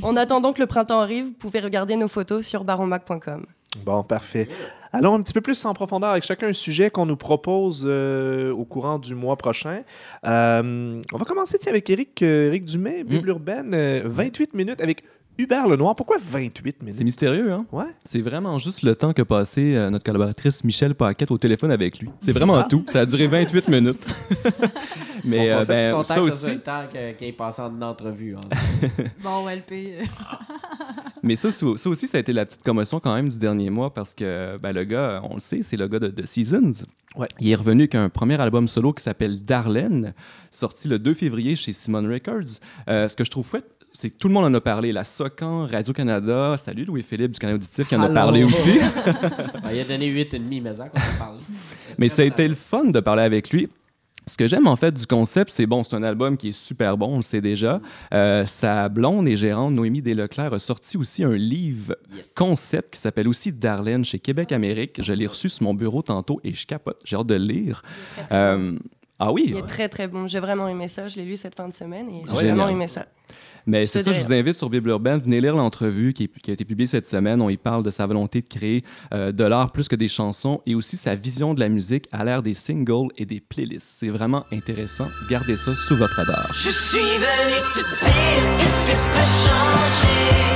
en 0.01 0.15
attendant 0.17 0.51
que 0.51 0.59
le 0.59 0.65
printemps 0.65 0.99
arrive, 0.99 1.25
vous 1.25 1.33
pouvez 1.33 1.59
regarder 1.59 1.95
nos 1.95 2.07
photos 2.07 2.45
sur 2.45 2.63
baronmac.com. 2.63 3.45
Bon, 3.85 4.03
parfait. 4.03 4.47
Allons 4.93 5.15
un 5.15 5.21
petit 5.21 5.33
peu 5.33 5.39
plus 5.41 5.63
en 5.65 5.73
profondeur 5.73 6.09
avec 6.09 6.23
chacun 6.23 6.47
un 6.47 6.53
sujet 6.53 6.89
qu'on 6.89 7.05
nous 7.05 7.15
propose 7.15 7.83
euh, 7.87 8.51
au 8.51 8.65
courant 8.65 8.99
du 8.99 9.15
mois 9.15 9.37
prochain. 9.37 9.83
Euh, 10.25 11.01
on 11.13 11.17
va 11.17 11.23
commencer 11.25 11.57
tiens, 11.57 11.71
avec 11.71 11.89
Eric, 11.89 12.21
euh, 12.23 12.47
Eric 12.47 12.65
Dumais, 12.65 13.03
Bible 13.05 13.29
urbaine, 13.29 13.71
euh, 13.73 14.01
28 14.03 14.53
minutes 14.53 14.81
avec 14.81 15.03
Hubert 15.37 15.69
Lenoir. 15.69 15.95
Pourquoi 15.95 16.17
28 16.21 16.75
C'est 16.79 16.85
minutes? 16.85 17.03
mystérieux, 17.05 17.53
hein? 17.53 17.65
Ouais. 17.71 17.85
C'est 18.03 18.19
vraiment 18.21 18.59
juste 18.59 18.83
le 18.83 18.93
temps 18.93 19.13
que 19.13 19.21
passé 19.21 19.75
euh, 19.77 19.89
notre 19.89 20.03
collaboratrice 20.03 20.61
Michel 20.65 20.93
Paquette 20.93 21.31
au 21.31 21.37
téléphone 21.37 21.71
avec 21.71 21.99
lui. 21.99 22.09
C'est 22.19 22.33
vraiment 22.33 22.61
tout. 22.63 22.83
Ça 22.89 22.99
a 22.99 23.05
duré 23.05 23.27
28 23.27 23.69
minutes. 23.69 24.05
Mais 25.23 25.53
On 25.53 25.53
euh, 25.53 25.57
je 25.59 25.63
suis 25.63 25.67
ben, 25.73 25.91
content 25.93 26.03
ça 26.03 26.15
que 26.19 26.29
ça 26.31 26.37
soit 26.37 26.47
aussi, 26.49 26.55
le 26.55 26.61
temps 26.61 26.83
qu'il 27.17 27.27
ait 27.27 27.31
passé 27.31 27.61
en 27.61 27.81
entrevue. 27.81 28.35
hein. 28.35 28.87
Bon, 29.23 29.47
LP. 29.47 30.03
Mais 31.23 31.35
ça, 31.35 31.51
ça 31.51 31.65
aussi, 31.65 32.07
ça 32.07 32.17
a 32.17 32.21
été 32.21 32.33
la 32.33 32.45
petite 32.45 32.63
commotion 32.63 32.99
quand 32.99 33.13
même 33.13 33.29
du 33.29 33.37
dernier 33.37 33.69
mois 33.69 33.93
parce 33.93 34.13
que 34.13 34.57
ben, 34.61 34.73
le 34.73 34.83
gars, 34.83 35.21
on 35.29 35.35
le 35.35 35.39
sait, 35.39 35.61
c'est 35.63 35.77
le 35.77 35.87
gars 35.87 35.99
de, 35.99 36.07
de 36.07 36.25
Seasons. 36.25 36.85
Ouais. 37.15 37.27
Il 37.39 37.49
est 37.49 37.55
revenu 37.55 37.83
avec 37.83 37.95
un 37.95 38.09
premier 38.09 38.39
album 38.39 38.67
solo 38.67 38.93
qui 38.93 39.03
s'appelle 39.03 39.43
Darlene, 39.43 40.13
sorti 40.49 40.87
le 40.87 40.99
2 40.99 41.13
février 41.13 41.55
chez 41.55 41.73
Simon 41.73 42.07
Records. 42.07 42.59
Euh, 42.87 43.07
ce 43.09 43.15
que 43.15 43.23
je 43.23 43.31
trouve 43.31 43.45
fouette, 43.45 43.69
c'est 43.93 44.09
que 44.09 44.17
tout 44.17 44.27
le 44.27 44.33
monde 44.33 44.45
en 44.45 44.53
a 44.53 44.61
parlé. 44.61 44.91
La 44.91 45.03
SOCAN, 45.03 45.67
Radio-Canada, 45.67 46.55
salut 46.57 46.85
Louis-Philippe 46.85 47.31
du 47.31 47.39
Canal 47.39 47.55
Auditif 47.55 47.87
qui 47.87 47.95
en 47.95 48.01
a 48.01 48.09
parlé 48.09 48.43
aussi. 48.43 48.79
Ben, 49.63 49.71
il 49.73 49.79
a 49.79 49.83
donné 49.83 50.09
8,5 50.11 50.61
mais 50.61 50.73
ça 50.73 50.89
qu'on 50.89 50.97
a 50.97 51.17
parlé. 51.19 51.39
Mais 51.97 52.09
ça 52.09 52.21
a 52.21 52.25
été 52.25 52.47
le 52.47 52.55
fun 52.55 52.85
de 52.85 52.99
parler 52.99 53.23
avec 53.23 53.51
lui. 53.51 53.69
Ce 54.27 54.37
que 54.37 54.47
j'aime 54.47 54.67
en 54.67 54.75
fait 54.75 54.93
du 54.93 55.07
concept, 55.07 55.49
c'est 55.51 55.65
bon, 55.65 55.83
c'est 55.83 55.95
un 55.95 56.03
album 56.03 56.37
qui 56.37 56.49
est 56.49 56.51
super 56.51 56.95
bon, 56.95 57.13
on 57.13 57.17
le 57.17 57.21
sait 57.23 57.41
déjà. 57.41 57.81
Euh, 58.13 58.45
sa 58.45 58.87
blonde 58.87 59.27
et 59.27 59.35
gérante 59.35 59.73
Noémie 59.73 60.01
Desleclerc 60.01 60.53
a 60.53 60.59
sorti 60.59 60.95
aussi 60.97 61.23
un 61.23 61.33
livre 61.35 61.95
Yes. 62.15 62.33
concept 62.35 62.93
qui 62.93 62.99
s'appelle 62.99 63.27
aussi 63.27 63.51
Darlene 63.51 64.05
chez 64.05 64.19
Québec 64.19 64.51
Amérique. 64.51 65.01
Je 65.01 65.13
l'ai 65.13 65.25
reçu 65.27 65.49
sur 65.49 65.63
mon 65.63 65.73
bureau 65.73 66.01
tantôt 66.03 66.39
et 66.43 66.53
je 66.53 66.67
capote. 66.67 66.99
J'ai 67.03 67.15
hâte 67.15 67.27
de 67.27 67.33
le 67.35 67.45
lire. 67.45 67.81
Euh, 68.31 68.77
ah 69.17 69.31
oui, 69.31 69.45
Il 69.47 69.57
est 69.57 69.65
très 69.65 69.89
très 69.89 70.07
bon. 70.07 70.27
J'ai 70.27 70.39
vraiment 70.39 70.67
aimé 70.67 70.87
ça. 70.87 71.07
Je 71.07 71.15
l'ai 71.17 71.25
lu 71.25 71.35
cette 71.35 71.55
fin 71.55 71.67
de 71.67 71.73
semaine 71.73 72.09
et 72.09 72.19
j'ai 72.29 72.35
vraiment 72.47 72.69
aimé 72.69 72.87
ça. 72.87 73.05
Mais 73.65 73.85
c'est 73.85 74.03
ça, 74.03 74.11
je 74.13 74.21
vous 74.21 74.33
invite 74.33 74.55
sur 74.55 74.69
Bible 74.69 74.89
Urbaine. 74.89 75.19
Venez 75.19 75.41
lire 75.41 75.55
l'entrevue 75.55 76.13
qui, 76.13 76.29
a 76.47 76.51
été 76.51 76.65
publiée 76.65 76.87
cette 76.87 77.07
semaine. 77.07 77.41
On 77.41 77.49
y 77.49 77.57
parle 77.57 77.83
de 77.83 77.91
sa 77.91 78.05
volonté 78.05 78.41
de 78.41 78.47
créer 78.47 78.83
euh, 79.13 79.31
de 79.31 79.43
l'art 79.43 79.71
plus 79.71 79.87
que 79.87 79.95
des 79.95 80.07
chansons 80.07 80.61
et 80.65 80.75
aussi 80.75 80.97
sa 80.97 81.15
vision 81.15 81.53
de 81.53 81.59
la 81.59 81.69
musique 81.69 82.07
à 82.11 82.23
l'ère 82.23 82.41
des 82.41 82.53
singles 82.53 83.09
et 83.17 83.25
des 83.25 83.39
playlists. 83.39 83.97
C'est 83.99 84.09
vraiment 84.09 84.45
intéressant. 84.51 85.07
Gardez 85.29 85.57
ça 85.57 85.73
sous 85.75 85.95
votre 85.95 86.15
radar. 86.15 86.51
Je 86.53 86.69
suis 86.69 86.99
venu 86.99 87.57
te 87.73 87.79
dire 87.79 88.57
que 88.57 88.65
tu 88.85 88.91
peux 88.91 89.25
changer. 89.25 90.50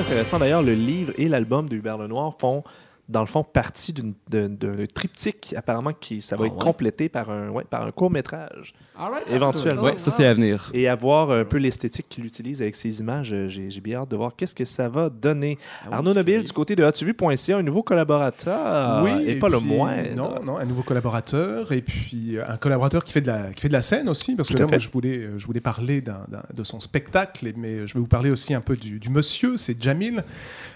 Intéressant. 0.00 0.38
D'ailleurs, 0.38 0.62
le 0.62 0.72
livre 0.72 1.12
et 1.18 1.28
l'album 1.28 1.68
de 1.68 1.76
Hubert 1.76 1.98
Lenoir 1.98 2.32
font 2.38 2.64
dans 3.10 3.20
le 3.20 3.26
fond, 3.26 3.42
partie 3.42 3.92
d'un 3.92 4.48
triptyque, 4.94 5.54
apparemment, 5.56 5.92
qui 5.92 6.20
ça 6.22 6.36
va 6.36 6.44
Ah 6.44 6.46
être 6.46 6.54
ouais? 6.56 6.62
complété 6.62 7.08
par 7.08 7.30
un, 7.30 7.48
ouais, 7.50 7.64
par 7.68 7.84
un 7.86 7.90
court-métrage. 7.90 8.72
Alright, 8.98 9.24
Éventuellement. 9.30 9.82
Ouais, 9.82 9.98
ça, 9.98 10.10
c'est 10.10 10.26
à 10.26 10.34
venir. 10.34 10.70
Et 10.74 10.88
à 10.88 10.94
voir 10.94 11.30
un 11.30 11.44
peu 11.44 11.58
l'esthétique 11.58 12.06
qu'il 12.08 12.24
utilise 12.24 12.62
avec 12.62 12.76
ses 12.76 13.00
images, 13.00 13.32
euh, 13.32 13.48
j'ai 13.48 13.80
bien 13.80 14.00
hâte 14.00 14.10
de 14.10 14.16
voir 14.16 14.34
qu'est-ce 14.36 14.54
que 14.54 14.64
ça 14.64 14.88
va 14.88 15.10
donner. 15.10 15.58
Ah 15.60 15.86
oui, 15.88 15.94
Arnaud 15.94 16.14
Nobile, 16.14 16.44
du 16.44 16.52
côté 16.52 16.76
de 16.76 16.84
as-tu 16.84 17.12
un 17.52 17.62
nouveau 17.62 17.82
collaborateur, 17.82 19.06
et, 19.26 19.38
pas 19.38 19.48
le 19.48 19.58
moindre. 19.60 20.14
Non, 20.14 20.42
non, 20.44 20.58
un 20.58 20.64
nouveau 20.64 20.82
collaborateur 20.82 21.72
et 21.72 21.82
puis 21.82 22.36
euh, 22.36 22.44
un 22.46 22.56
collaborateur 22.56 23.02
qui 23.04 23.12
fait 23.12 23.20
de 23.20 23.26
la, 23.28 23.52
qui 23.52 23.62
fait 23.62 23.68
de 23.68 23.72
la 23.72 23.82
scène 23.82 24.08
aussi, 24.08 24.36
parce 24.36 24.48
Tout 24.48 24.54
que 24.54 24.60
là, 24.60 24.66
moi, 24.68 24.78
je 24.78 24.88
voulais, 24.88 25.16
euh, 25.18 25.38
je 25.38 25.46
voulais 25.46 25.60
parler 25.60 26.02
de 26.02 26.64
son 26.64 26.80
spectacle, 26.80 27.50
mais 27.56 27.86
je 27.86 27.94
vais 27.94 28.00
vous 28.00 28.06
parler 28.06 28.30
aussi 28.30 28.54
un 28.54 28.60
peu 28.60 28.76
du, 28.76 28.98
du 28.98 29.10
monsieur, 29.10 29.56
c'est 29.56 29.80
Jamil. 29.82 30.22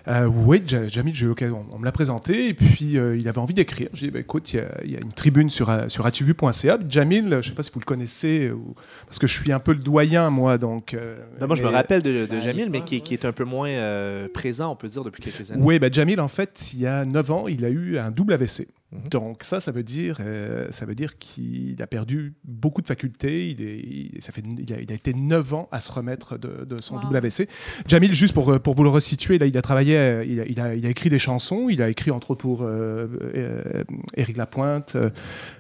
Euh, 0.09 0.27
oui, 0.27 0.63
Ja- 0.67 0.89
Jamil, 0.89 1.15
j'ai 1.15 1.27
l'occasion- 1.27 1.65
on, 1.73 1.79
me 1.79 1.85
l'a 1.85 1.93
présenté, 1.93 2.24
et 2.31 2.55
puis 2.55 2.99
euh, 2.99 3.17
il 3.17 3.29
avait 3.29 3.39
envie 3.39 3.55
d'écrire. 3.55 3.89
J'ai 3.93 4.07
dit, 4.07 4.13
bah, 4.13 4.21
écoute, 4.21 4.53
il 4.53 4.57
y, 4.57 4.61
a- 4.61 4.81
il 4.85 4.91
y 4.93 4.97
a 4.97 5.01
une 5.01 5.13
tribune 5.13 5.51
sur, 5.51 5.71
euh, 5.71 5.89
sur 5.89 6.07
atuvu.ca. 6.07 6.79
Jamil, 6.89 7.29
je 7.31 7.35
ne 7.37 7.43
sais 7.43 7.53
pas 7.53 7.63
si 7.63 7.71
vous 7.73 7.81
le 7.81 7.85
connaissez, 7.85 8.51
ou- 8.51 8.75
parce 9.07 9.19
que 9.19 9.27
je 9.27 9.33
suis 9.41 9.53
un 9.53 9.59
peu 9.61 9.73
le 9.73 9.79
doyen, 9.81 10.31
moi, 10.31 10.59
donc... 10.59 10.95
euh, 10.95 11.17
Ben, 11.41 11.47
moi, 11.47 11.57
je 11.57 11.63
me 11.63 11.69
rappelle 11.69 12.03
de, 12.03 12.11
de 12.23 12.27
Ben, 12.27 12.43
Jamil, 12.43 12.65
il 12.67 12.71
mais 12.71 12.83
qui, 12.83 12.97
est 13.15 13.25
un 13.25 13.33
peu 13.33 13.45
moins 13.45 13.69
euh, 13.69 14.29
présent, 14.33 14.73
on 14.73 14.77
peut 14.77 14.89
dire, 14.89 15.05
depuis 15.05 15.23
quelques 15.23 15.51
années. 15.51 15.63
Oui, 15.65 15.79
bah 15.79 15.89
Jamil, 15.91 16.21
en 16.21 16.29
fait, 16.29 16.71
il 16.75 16.81
y 16.81 16.87
a 16.87 17.05
9 17.05 17.31
ans, 17.31 17.49
il 17.49 17.65
a 17.65 17.69
eu 17.71 17.99
un 17.99 18.11
double 18.11 18.33
AVC. 18.35 18.69
Mhm. 18.95 19.09
Donc 19.11 19.43
ça, 19.43 19.59
ça 19.61 19.73
veut 19.73 19.83
dire, 19.83 20.19
euh, 20.21 20.67
ça 20.71 20.87
veut 20.87 20.95
dire 20.95 21.19
qu'il 21.19 21.81
a 21.83 21.87
perdu 21.87 22.35
beaucoup 22.45 22.81
de 22.81 22.87
facultés. 22.87 23.49
Il, 23.51 23.61
est, 23.63 23.79
il- 23.79 24.23
ça 24.23 24.31
fait, 24.33 24.43
il, 24.47 24.73
a, 24.73 24.81
il 24.81 24.91
a 24.91 24.95
été 24.95 25.13
9 25.15 25.53
ans 25.55 25.69
à 25.73 25.81
se 25.81 25.91
remettre 25.93 26.39
de, 26.39 26.65
de 26.65 26.81
son 26.81 26.95
Wow. 26.97 27.01
double 27.03 27.17
AVC. 27.17 27.49
Jamil, 27.89 28.15
juste 28.15 28.35
pour, 28.35 28.51
euh, 28.53 28.59
pour 28.59 28.75
vous 28.75 28.85
le 28.85 28.89
resituer, 28.91 29.39
là, 29.39 29.47
il 29.47 29.59
a 29.59 29.63
travaillé, 29.63 29.97
euh, 29.97 30.25
il 30.25 30.41
a, 30.41 30.47
il 30.47 30.61
a- 30.61 30.75
il 30.75 30.87
a 30.87 30.89
écrit 30.91 31.11
des 31.11 31.19
chansons. 31.19 31.69
Il 31.69 31.83
a 31.83 31.89
écrit 31.89 32.11
entre 32.13 32.31
autres 32.31 32.41
pour 32.43 32.63
euh, 32.63 33.09
euh, 33.35 33.83
Éric 34.17 34.37
Lapointe. 34.37 34.93
euh, 34.97 35.11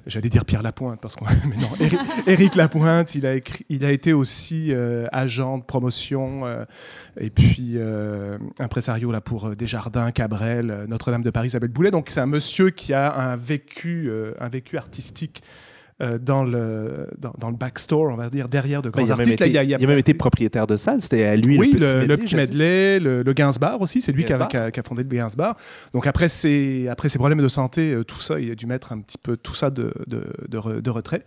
J'allais 0.06 0.28
dire 0.28 0.44
Pierre 0.44 0.62
Lapointe 0.62 1.00
parce 1.00 1.16
qu'on, 1.16 1.24
mais 1.48 1.56
non, 1.56 1.70
Éric, 1.80 1.98
Éric 2.26 2.54
Lapointe. 2.54 3.14
Il 3.16 3.26
a 3.26 3.34
écrit, 3.34 3.64
il 3.68 3.84
a 3.84 3.90
été 3.90 4.12
aussi 4.12 4.68
euh, 4.70 5.06
agent 5.12 5.58
de 5.58 5.64
promotion 5.64 6.46
euh, 6.46 6.64
et 7.18 7.30
puis 7.30 7.72
euh, 7.76 8.38
impresario 8.58 9.10
là 9.10 9.20
pour 9.20 9.56
Desjardins, 9.56 10.12
Cabrel, 10.12 10.84
Notre-Dame 10.88 11.22
de 11.22 11.30
Paris, 11.30 11.48
Isabelle 11.48 11.70
Boulet. 11.70 11.90
Donc 11.90 12.06
c'est 12.10 12.20
un 12.20 12.26
monsieur 12.26 12.70
qui 12.70 12.92
a 12.92 13.12
un 13.18 13.24
vécu, 13.37 14.07
euh, 14.09 14.33
un 14.40 14.49
vécu 14.49 14.76
artistique. 14.78 15.43
euh, 16.02 16.19
dans, 16.19 16.43
le, 16.43 17.07
dans, 17.19 17.33
dans 17.38 17.50
le 17.50 17.57
backstore, 17.57 18.11
on 18.12 18.16
va 18.16 18.28
dire, 18.28 18.49
derrière 18.49 18.83
de 18.83 18.90
Ben, 18.90 19.04
grands 19.04 19.07
il, 19.07 19.12
a 19.12 19.14
même 19.14 19.21
artistes. 19.21 19.38
Là, 19.38 19.47
il 19.47 19.52
y 19.52 19.59
a- 19.59 19.62
il 19.62 19.71
y 19.71 19.75
a- 19.76 19.78
il 19.78 19.85
a 19.85 19.87
même 19.88 19.99
été 19.99 20.12
propriétaire 20.12 20.66
de 20.66 20.76
salle. 20.76 21.00
C'était 21.00 21.23
à 21.25 21.37
lui 21.37 21.57
oui, 21.57 21.71
le 21.73 21.78
le, 21.78 21.87
petit 21.87 21.93
le 21.95 21.99
medley. 22.00 22.16
petit 22.16 22.26
jadis. 22.37 22.50
medley, 22.50 22.99
le, 22.99 23.23
le 23.23 23.33
Gainsbar 23.33 23.81
aussi, 23.81 24.02
c'est 24.02 24.11
lui 24.11 24.25
qui 24.25 24.33
a, 24.33 24.37
Gainsbar. 24.38 24.49
qui 24.49 24.57
a- 24.57 24.71
qui 24.73 24.81
a 24.81 24.83
fondé 24.83 25.04
le 25.04 25.09
Gainsbar. 25.09 25.57
Donc 25.93 26.09
après 26.09 26.28
ses, 26.28 26.88
après 26.88 27.09
ses 27.09 27.19
problèmes 27.19 27.40
de 27.40 27.47
santé, 27.47 27.93
euh, 27.93 28.02
tout 28.02 28.19
ça, 28.21 28.40
il 28.40 28.50
a 28.50 28.57
dû 28.57 28.66
mettre 28.66 28.90
un 28.93 28.99
petit 28.99 29.19
peu 29.23 29.37
tout 29.37 29.54
ça 29.54 29.71
de, 29.71 29.95
de, 30.09 30.25
de 30.49 30.59
re- 30.59 30.81
de 30.83 30.90
retrait. 30.90 31.23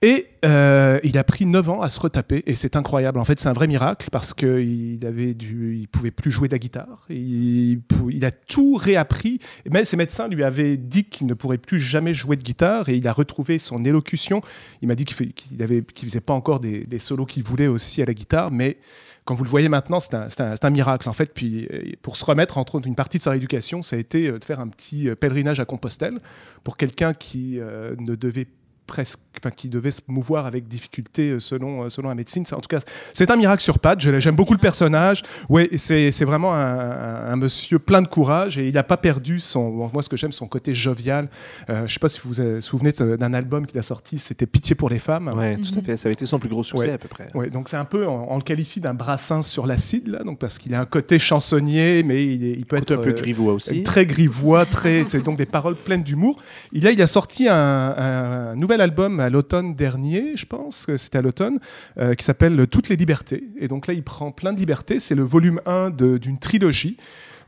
Et 0.00 0.28
euh, 0.44 1.00
il 1.02 1.18
a 1.18 1.24
pris 1.24 1.44
9 1.44 1.70
ans 1.70 1.82
à 1.82 1.88
se 1.88 1.98
retaper 1.98 2.44
et 2.46 2.54
c'est 2.54 2.76
incroyable. 2.76 3.18
En 3.18 3.24
fait, 3.24 3.40
c'est 3.40 3.48
un 3.48 3.52
vrai 3.52 3.66
miracle 3.66 4.08
parce 4.12 4.32
qu'il 4.32 5.00
avait 5.04 5.34
dû, 5.34 5.76
il 5.76 5.88
pouvait 5.88 6.12
plus 6.12 6.30
jouer 6.30 6.46
de 6.46 6.54
la 6.54 6.60
guitare. 6.60 7.04
Il, 7.10 7.80
a 8.22 8.30
tout 8.30 8.74
réappris. 8.74 9.40
Mais 9.68 9.84
ses 9.84 9.96
médecins 9.96 10.28
lui 10.28 10.44
avaient 10.44 10.76
dit 10.76 11.04
qu'il 11.04 11.26
ne 11.26 11.34
pourrait 11.34 11.58
plus 11.58 11.80
jamais 11.80 12.14
jouer 12.14 12.36
de 12.36 12.42
guitare 12.42 12.88
et 12.88 12.94
il 12.94 13.08
a 13.08 13.12
retrouvé 13.12 13.58
son 13.58 13.84
élocution. 13.84 14.40
Il 14.82 14.88
m'a 14.88 14.94
dit 14.94 15.04
qu'il 15.04 15.32
qu'il 15.32 16.08
faisait 16.08 16.20
pas 16.20 16.34
encore 16.34 16.60
des, 16.60 16.86
solos 17.00 17.26
qu'il 17.26 17.42
voulait 17.42 17.66
aussi 17.66 18.00
à 18.00 18.04
la 18.04 18.14
guitare, 18.14 18.52
mais 18.52 18.78
quand 19.24 19.34
vous 19.34 19.44
le 19.44 19.50
voyez 19.50 19.68
maintenant, 19.68 19.98
c'est 19.98 20.14
un, 20.14 20.70
miracle 20.70 21.08
en 21.08 21.12
fait. 21.12 21.34
Puis 21.34 21.66
euh, 21.72 21.92
pour 22.02 22.16
se 22.16 22.24
remettre, 22.24 22.56
entre 22.56 22.76
autres, 22.76 22.86
une 22.86 22.94
partie 22.94 23.18
de 23.18 23.22
sa 23.24 23.32
rééducation, 23.32 23.82
ça 23.82 23.96
a 23.96 23.98
été 23.98 24.28
euh, 24.28 24.38
de 24.38 24.44
faire 24.44 24.60
un 24.60 24.68
petit 24.68 25.08
pèlerinage 25.20 25.58
à 25.58 25.64
Compostelle 25.64 26.18
pour 26.62 26.76
quelqu'un 26.76 27.14
qui 27.14 27.58
ne 27.98 28.14
devait 28.14 28.46
presque, 28.88 29.20
enfin, 29.38 29.50
qui 29.54 29.68
devait 29.68 29.92
se 29.92 30.00
mouvoir 30.08 30.46
avec 30.46 30.66
difficulté 30.66 31.30
euh, 31.30 31.38
selon, 31.38 31.84
euh, 31.84 31.88
selon 31.90 32.08
la 32.08 32.16
médecine. 32.16 32.44
En 32.52 32.56
tout 32.60 32.66
cas, 32.68 32.80
c'est 33.14 33.30
un 33.30 33.36
miracle 33.36 33.62
sur 33.62 33.78
pattes. 33.78 34.00
J'aime 34.00 34.34
beaucoup 34.34 34.54
le 34.54 34.58
personnage. 34.58 35.22
Ouais, 35.48 35.68
c'est 35.76 36.10
c'est 36.10 36.24
vraiment 36.24 36.54
un, 36.54 37.36
monsieur 37.36 37.78
plein 37.78 38.02
de 38.02 38.08
courage 38.08 38.58
et 38.58 38.66
il 38.66 38.74
n'a 38.74 38.82
pas 38.82 38.96
perdu 38.96 39.38
son. 39.38 39.70
moi, 39.70 40.02
ce 40.02 40.08
que 40.08 40.16
j'aime, 40.16 40.32
son 40.32 40.48
côté 40.48 40.74
jovial. 40.74 41.28
Euh, 41.70 41.76
je 41.78 41.82
ne 41.82 41.88
sais 41.88 41.98
pas 42.00 42.08
si 42.08 42.20
vous 42.24 42.32
vous 42.32 42.60
souvenez 42.60 42.90
d'un 42.92 43.34
album 43.34 43.66
qu'il 43.66 43.78
a 43.78 43.82
sorti, 43.82 44.18
c'était 44.18 44.46
Pitié 44.46 44.74
pour 44.74 44.88
les 44.88 44.98
femmes. 44.98 45.28
Ouais, 45.36 45.56
tout 45.58 45.78
à 45.78 45.82
fait. 45.82 45.96
Ça 45.98 46.08
a 46.08 46.12
été 46.12 46.24
son 46.26 46.38
plus 46.38 46.48
gros 46.48 46.64
succès, 46.64 46.86
Ouais. 46.88 46.92
à 46.94 46.98
peu 46.98 47.08
près. 47.08 47.28
Ouais, 47.34 47.50
donc 47.50 47.68
c'est 47.68 47.76
un 47.76 47.84
peu, 47.84 48.06
on, 48.06 48.32
on 48.32 48.36
le 48.36 48.42
qualifie 48.42 48.80
d'un 48.80 48.94
brassin 48.94 49.42
sur 49.42 49.66
l'acide 49.66 50.08
là, 50.08 50.24
donc 50.24 50.38
parce 50.38 50.58
qu'il 50.58 50.74
a 50.74 50.80
un 50.80 50.86
côté 50.86 51.18
chansonnier, 51.18 52.02
mais 52.02 52.24
il, 52.24 52.42
il 52.42 52.64
peut 52.64 52.76
être 52.76 52.92
un 52.92 52.96
peu 52.96 53.10
euh, 53.10 53.12
grivois 53.12 53.52
aussi. 53.52 53.82
très 53.82 54.06
grivois, 54.06 54.64
très, 54.64 55.04
donc 55.04 55.36
des 55.36 55.46
paroles 55.46 55.76
pleines 55.76 56.02
d'humour. 56.02 56.40
Il 56.72 56.86
a, 56.86 56.90
il 56.92 57.02
a 57.02 57.06
sorti 57.06 57.48
un, 57.48 57.54
un 57.54 58.56
nouvel 58.56 58.77
album 58.80 59.20
à 59.20 59.30
l'automne 59.30 59.74
dernier, 59.74 60.36
je 60.36 60.46
pense 60.46 60.86
que 60.86 60.96
c'était 60.96 61.18
à 61.18 61.22
l'automne, 61.22 61.58
euh, 61.98 62.14
qui 62.14 62.24
s'appelle 62.24 62.66
Toutes 62.66 62.88
les 62.88 62.96
libertés. 62.96 63.44
Et 63.58 63.68
donc 63.68 63.86
là, 63.86 63.94
il 63.94 64.02
prend 64.02 64.32
plein 64.32 64.52
de 64.52 64.58
libertés. 64.58 64.98
C'est 64.98 65.14
le 65.14 65.24
volume 65.24 65.60
1 65.66 65.90
de- 65.90 66.18
d'une 66.18 66.38
trilogie. 66.38 66.96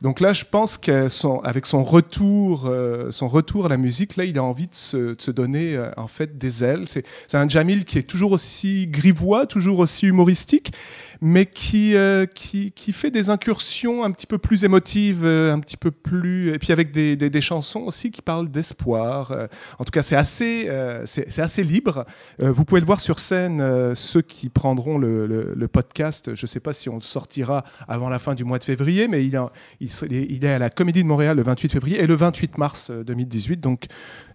Donc 0.00 0.20
là, 0.20 0.32
je 0.32 0.44
pense 0.50 0.78
qu'avec 0.78 1.66
son 1.66 1.84
retour, 1.84 2.66
euh, 2.66 3.10
son 3.10 3.28
retour 3.28 3.66
à 3.66 3.68
la 3.68 3.76
musique, 3.76 4.16
là, 4.16 4.24
il 4.24 4.38
a 4.38 4.42
envie 4.42 4.66
de 4.66 4.74
se, 4.74 5.30
donner 5.30 5.76
euh, 5.76 5.90
en 5.98 6.06
fait 6.06 6.38
des 6.38 6.64
ailes. 6.64 6.84
C'est 6.88 7.04
un 7.34 7.46
Jamil 7.46 7.84
qui 7.84 7.98
est 7.98 8.08
toujours 8.08 8.32
aussi 8.32 8.86
grivois, 8.86 9.44
toujours 9.44 9.78
aussi 9.78 10.06
humoristique, 10.06 10.72
mais 11.20 11.46
qui, 11.46 11.94
euh, 11.94 12.26
qui, 12.26 12.72
qui 12.72 12.92
fait 12.92 13.10
des 13.10 13.30
incursions 13.30 14.04
un 14.04 14.10
petit 14.10 14.26
peu 14.26 14.38
plus 14.38 14.64
émotives, 14.64 15.24
euh, 15.24 15.52
un 15.52 15.60
petit 15.60 15.76
peu 15.76 15.90
plus, 15.90 16.52
et 16.54 16.58
puis 16.58 16.72
avec 16.72 16.92
des, 16.92 17.16
des, 17.16 17.40
chansons 17.40 17.80
aussi 17.80 18.10
qui 18.10 18.22
parlent 18.22 18.50
d'espoir. 18.50 19.32
Euh, 19.32 19.46
en 19.78 19.84
tout 19.84 19.90
cas, 19.90 20.02
c'est 20.02 20.16
assez, 20.16 20.68
c'est 21.04 21.38
assez 21.40 21.62
libre. 21.62 22.04
Vous 22.38 22.64
pouvez 22.64 22.80
le 22.80 22.86
voir 22.86 23.00
sur 23.00 23.18
scène, 23.18 23.94
ceux 23.94 24.22
qui 24.22 24.48
prendront 24.48 24.98
le, 24.98 25.26
le- 25.26 25.68
podcast. 25.68 26.34
Je 26.34 26.44
ne 26.44 26.46
sais 26.48 26.60
pas 26.60 26.72
si 26.72 26.88
on 26.88 26.96
le 26.96 27.02
sortira 27.02 27.64
avant 27.86 28.08
la 28.08 28.18
fin 28.18 28.34
du 28.34 28.44
mois 28.44 28.58
de 28.58 28.64
février, 28.64 29.08
mais 29.08 29.24
il, 29.24 29.36
a- 29.36 29.52
il, 29.80 30.44
est 30.44 30.48
à 30.48 30.58
la 30.58 30.70
Comédie 30.70 31.02
de 31.02 31.08
Montréal 31.08 31.36
le 31.36 31.42
28 31.42 31.70
février 31.72 32.00
et 32.00 32.06
le 32.06 32.14
28 32.14 32.58
mars 32.58 32.90
euh, 32.90 33.04
2018. 33.04 33.60
Donc, 33.60 33.86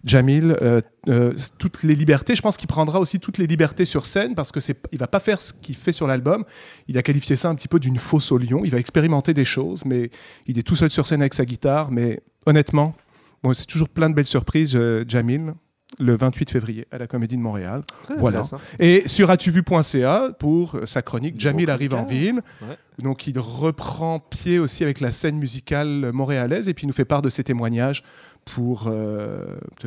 Jamil, 0.06 0.56
euh, 0.62 0.80
euh, 1.08 1.34
toutes 1.58 1.82
les 1.82 1.96
libertés. 1.96 2.36
Je 2.36 2.42
pense 2.42 2.56
qu'il 2.56 2.68
prendra 2.68 3.00
aussi 3.00 3.18
toutes 3.18 3.38
les 3.38 3.46
libertés 3.48 3.84
sur 3.84 4.06
scène 4.06 4.36
parce 4.36 4.52
que 4.52 4.60
c'est, 4.60 4.78
il 4.92 4.98
va 4.98 5.08
pas 5.08 5.18
faire 5.18 5.40
ce 5.40 5.52
qu'il 5.52 5.74
fait 5.74 5.92
sur 5.92 6.06
l'album. 6.06 6.44
Il 6.86 6.96
a 6.96 7.02
qualifié 7.02 7.34
ça 7.34 7.50
un 7.50 7.56
petit 7.56 7.68
peu 7.68 7.80
d'une 7.80 7.98
fausse 7.98 8.30
au 8.30 8.38
lion. 8.38 8.62
Il 8.64 8.70
va 8.70 8.78
expérimenter 8.78 9.34
des 9.34 9.44
choses, 9.44 9.84
mais 9.84 10.10
il 10.46 10.58
est 10.58 10.62
tout 10.62 10.76
seul 10.76 10.90
sur 10.90 11.06
scène 11.08 11.20
avec 11.20 11.34
sa 11.34 11.44
guitare. 11.44 11.90
Mais 11.90 12.20
honnêtement, 12.46 12.94
bon, 13.42 13.52
c'est 13.52 13.66
toujours 13.66 13.88
plein 13.88 14.08
de 14.08 14.14
belles 14.14 14.26
surprises, 14.26 14.76
euh, 14.76 15.04
Jamil. 15.06 15.52
Le 15.98 16.16
28 16.16 16.50
février 16.50 16.86
à 16.90 16.98
la 16.98 17.06
Comédie 17.06 17.36
de 17.36 17.42
Montréal. 17.42 17.82
Très 18.02 18.16
Voilà. 18.16 18.42
Et 18.80 19.06
sur 19.06 19.30
atuvu.ca 19.30 20.30
pour 20.38 20.78
sa 20.84 21.00
chronique 21.00 21.40
Jamil 21.40 21.70
arrive 21.70 21.94
en 21.94 22.02
ville. 22.02 22.42
Ouais. 22.60 22.76
Donc 23.02 23.26
il 23.28 23.38
reprend 23.38 24.18
pied 24.18 24.58
aussi 24.58 24.82
avec 24.82 25.00
la 25.00 25.12
scène 25.12 25.38
musicale 25.38 26.10
montréalaise 26.12 26.68
et 26.68 26.74
puis 26.74 26.84
il 26.84 26.88
nous 26.88 26.92
fait 26.92 27.04
part 27.04 27.22
de 27.22 27.28
ses 27.28 27.44
témoignages 27.44 28.02
pour, 28.46 28.84
euh, 28.86 29.44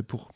pour, 0.08 0.32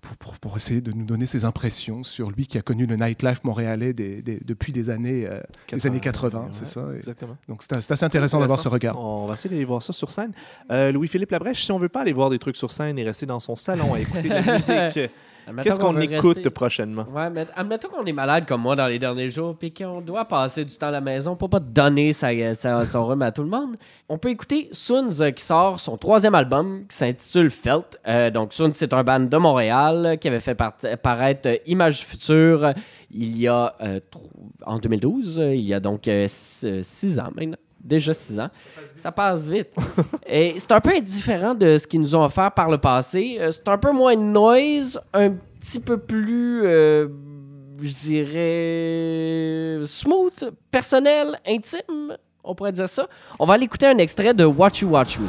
pour, 0.00 0.16
pour- 0.18 0.34
pour 0.38 0.56
essayer 0.58 0.80
de 0.82 0.92
nous 0.92 1.06
donner 1.06 1.24
ses 1.26 1.44
impressions 1.46 2.02
sur 2.04 2.30
lui 2.30 2.46
qui 2.46 2.58
a 2.58 2.62
connu 2.62 2.84
le 2.86 2.94
nightlife 2.96 3.42
montréalais 3.42 3.92
des- 3.94 4.20
des- 4.22 4.38
depuis 4.44 4.72
des 4.72 4.90
années, 4.90 5.26
euh, 5.26 5.40
les 5.72 5.86
années 5.86 5.98
80, 6.00 6.50
c'est 6.52 6.60
ouais, 6.60 6.66
ça. 6.66 6.86
Et 6.92 6.96
Exactement. 6.96 7.36
donc 7.48 7.62
c'est 7.62 7.80
c'est 7.80 7.92
assez 7.92 8.04
intéressant 8.04 8.38
d'avoir 8.40 8.60
ce 8.60 8.68
regard. 8.68 8.98
On 8.98 9.24
va 9.26 9.34
essayer 9.34 9.48
d'aller 9.50 9.64
voir 9.64 9.82
ça 9.82 9.92
sur 9.94 10.10
scène. 10.10 10.32
Euh, 10.70 10.92
Louis-Philippe 10.92 11.30
Labrèche, 11.30 11.64
si 11.64 11.72
on 11.72 11.78
veut 11.78 11.88
pas 11.88 12.02
aller 12.02 12.12
voir 12.12 12.28
des 12.30 12.38
trucs 12.38 12.56
sur 12.56 12.70
scène 12.70 12.98
et 12.98 13.02
rester 13.04 13.24
dans 13.26 13.40
son 13.40 13.56
salon 13.56 13.94
à 13.94 14.00
écouter 14.00 14.28
de 14.28 14.34
la 14.34 14.42
musique, 14.54 15.10
qu'est-ce 15.62 15.80
qu'on 15.80 15.98
écoute 16.00 16.36
rester- 16.36 16.50
prochainement? 16.50 17.06
Ouais, 17.14 17.30
mais 17.30 17.46
admettons 17.54 17.88
qu'on 17.88 18.04
est 18.04 18.12
malade 18.12 18.46
comme 18.46 18.62
moi 18.62 18.74
dans 18.76 18.86
les 18.86 18.98
derniers 18.98 19.30
jours, 19.30 19.56
puis 19.58 19.72
qu'on 19.72 20.00
doit 20.00 20.24
passer 20.24 20.64
du 20.64 20.74
temps 20.76 20.88
à 20.88 20.90
la 20.90 21.00
maison 21.00 21.36
pour 21.36 21.48
pas 21.50 21.60
donner 21.60 22.12
sa, 22.12 22.28
sa- 22.54 22.84
son 22.86 23.06
rhume 23.06 23.22
à 23.22 23.32
tout 23.32 23.42
le 23.42 23.48
monde. 23.48 23.76
On 24.08 24.18
peut 24.18 24.30
écouter 24.30 24.68
Soons 24.72 25.20
euh, 25.20 25.30
qui 25.30 25.42
sort 25.44 25.78
son 25.80 25.96
troisième 25.96 26.34
album 26.34 26.84
qui 26.88 26.96
s'intitule 26.96 27.50
Felt. 27.50 27.98
Euh, 28.06 28.30
donc 28.30 28.52
Soons, 28.52 28.70
c'est 28.72 28.92
un 28.92 29.02
band 29.04 29.20
de 29.20 29.36
Montréal 29.36 30.06
euh, 30.06 30.16
qui 30.16 30.28
avait 30.28 30.40
fait 30.40 30.54
paraître 31.02 31.48
euh, 31.48 31.56
Image 31.66 32.04
Future 32.06 32.72
il 33.10 33.36
y 33.38 33.46
a 33.48 33.74
en 34.66 34.78
2012. 34.78 35.38
euh, 35.38 35.54
il 35.54 35.60
y 35.62 35.74
a 35.74 35.80
donc 35.80 36.08
six 36.26 37.18
ans 37.20 37.30
maintenant. 37.34 37.56
Déjà 37.84 38.14
six 38.14 38.40
ans. 38.40 38.48
Ça 38.96 39.12
passe 39.12 39.46
vite. 39.46 39.68
Et 40.26 40.54
c'est 40.58 40.72
un 40.72 40.80
peu 40.80 40.90
indifférent 40.96 41.54
de 41.54 41.76
ce 41.76 41.86
qu'ils 41.86 42.00
nous 42.00 42.16
ont 42.16 42.24
offert 42.24 42.50
par 42.52 42.70
le 42.70 42.78
passé. 42.78 43.36
Euh, 43.38 43.50
C'est 43.50 43.68
un 43.68 43.76
peu 43.76 43.92
moins 43.92 44.16
de 44.16 44.22
noise, 44.22 44.98
un 45.12 45.32
petit 45.60 45.80
peu 45.80 45.98
plus, 45.98 46.62
euh, 46.64 47.08
je 47.82 47.92
dirais, 47.94 49.86
smooth, 49.86 50.54
personnel, 50.70 51.38
intime. 51.46 52.16
On 52.42 52.54
pourrait 52.54 52.72
dire 52.72 52.88
ça. 52.88 53.06
On 53.38 53.44
va 53.44 53.54
aller 53.54 53.64
écouter 53.64 53.86
un 53.86 53.98
extrait 53.98 54.32
de 54.32 54.44
Watch 54.46 54.80
You 54.80 54.88
Watch 54.88 55.18
Me. 55.18 55.26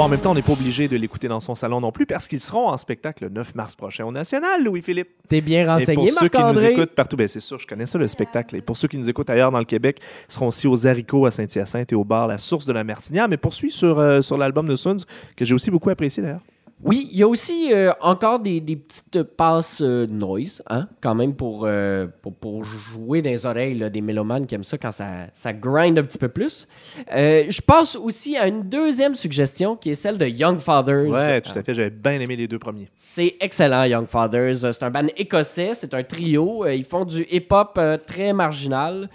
Bon, 0.00 0.06
en 0.06 0.08
même 0.08 0.20
temps, 0.20 0.30
on 0.30 0.34
n'est 0.34 0.40
pas 0.40 0.52
obligé 0.52 0.88
de 0.88 0.96
l'écouter 0.96 1.28
dans 1.28 1.40
son 1.40 1.54
salon 1.54 1.78
non 1.78 1.92
plus 1.92 2.06
parce 2.06 2.26
qu'ils 2.26 2.40
seront 2.40 2.68
en 2.68 2.78
spectacle 2.78 3.24
le 3.24 3.28
9 3.28 3.54
mars 3.54 3.76
prochain 3.76 4.06
au 4.06 4.10
National, 4.10 4.64
Louis-Philippe. 4.64 5.10
T'es 5.28 5.42
bien 5.42 5.60
Et 5.60 5.64
pour 5.66 5.74
renseigné, 5.74 6.10
ceux 6.10 6.28
qui 6.30 6.42
nous 6.42 6.64
écoutent 6.64 6.94
partout, 6.94 7.16
ben 7.18 7.28
c'est 7.28 7.40
sûr, 7.40 7.58
je 7.58 7.66
connais 7.66 7.84
ça, 7.84 7.98
le 7.98 8.08
spectacle. 8.08 8.56
Et 8.56 8.62
pour 8.62 8.78
ceux 8.78 8.88
qui 8.88 8.96
nous 8.96 9.10
écoutent 9.10 9.28
ailleurs 9.28 9.52
dans 9.52 9.58
le 9.58 9.66
Québec, 9.66 10.00
ils 10.26 10.32
seront 10.32 10.46
aussi 10.46 10.66
aux 10.66 10.86
haricots 10.86 11.26
à 11.26 11.30
Saint-Hyacinthe 11.30 11.92
et 11.92 11.94
au 11.94 12.04
bar 12.04 12.28
La 12.28 12.38
Source 12.38 12.64
de 12.64 12.72
la 12.72 12.82
Martinière. 12.82 13.28
Mais 13.28 13.36
poursuis 13.36 13.70
sur, 13.70 13.98
euh, 13.98 14.22
sur 14.22 14.38
l'album 14.38 14.66
de 14.66 14.74
Suns, 14.74 15.04
que 15.36 15.44
j'ai 15.44 15.54
aussi 15.54 15.70
beaucoup 15.70 15.90
apprécié 15.90 16.22
d'ailleurs. 16.22 16.40
Oui, 16.82 17.10
il 17.12 17.18
y 17.18 17.22
a 17.22 17.28
aussi 17.28 17.72
euh, 17.74 17.92
encore 18.00 18.40
des, 18.40 18.60
des 18.60 18.76
petites 18.76 19.22
passes 19.22 19.82
euh, 19.82 20.06
noise, 20.06 20.62
hein, 20.70 20.88
quand 21.02 21.14
même, 21.14 21.34
pour, 21.34 21.64
euh, 21.66 22.06
pour, 22.22 22.34
pour 22.34 22.64
jouer 22.64 23.20
dans 23.20 23.28
les 23.28 23.44
oreilles 23.44 23.78
là, 23.78 23.90
des 23.90 24.00
mélomanes 24.00 24.46
qui 24.46 24.54
aiment 24.54 24.64
ça 24.64 24.78
quand 24.78 24.90
ça, 24.90 25.26
ça 25.34 25.52
grind 25.52 25.98
un 25.98 26.02
petit 26.04 26.16
peu 26.16 26.28
plus. 26.28 26.66
Euh, 27.14 27.44
je 27.50 27.60
passe 27.60 27.96
aussi 27.96 28.36
à 28.38 28.46
une 28.46 28.62
deuxième 28.62 29.14
suggestion 29.14 29.76
qui 29.76 29.90
est 29.90 29.94
celle 29.94 30.16
de 30.16 30.26
Young 30.26 30.58
Fathers. 30.58 31.04
Ouais, 31.04 31.42
tout 31.42 31.58
à 31.58 31.62
fait. 31.62 31.74
J'avais 31.74 31.90
bien 31.90 32.18
aimé 32.18 32.36
les 32.36 32.48
deux 32.48 32.58
premiers. 32.58 32.88
C'est 33.04 33.36
excellent, 33.40 33.84
Young 33.84 34.06
Fathers. 34.06 34.56
C'est 34.72 34.82
un 34.82 34.90
band 34.90 35.06
écossais, 35.16 35.72
c'est 35.74 35.92
un 35.92 36.02
trio. 36.02 36.66
Ils 36.66 36.84
font 36.84 37.04
du 37.04 37.26
hip-hop 37.30 37.78
très 38.06 38.32
marginal. 38.32 39.10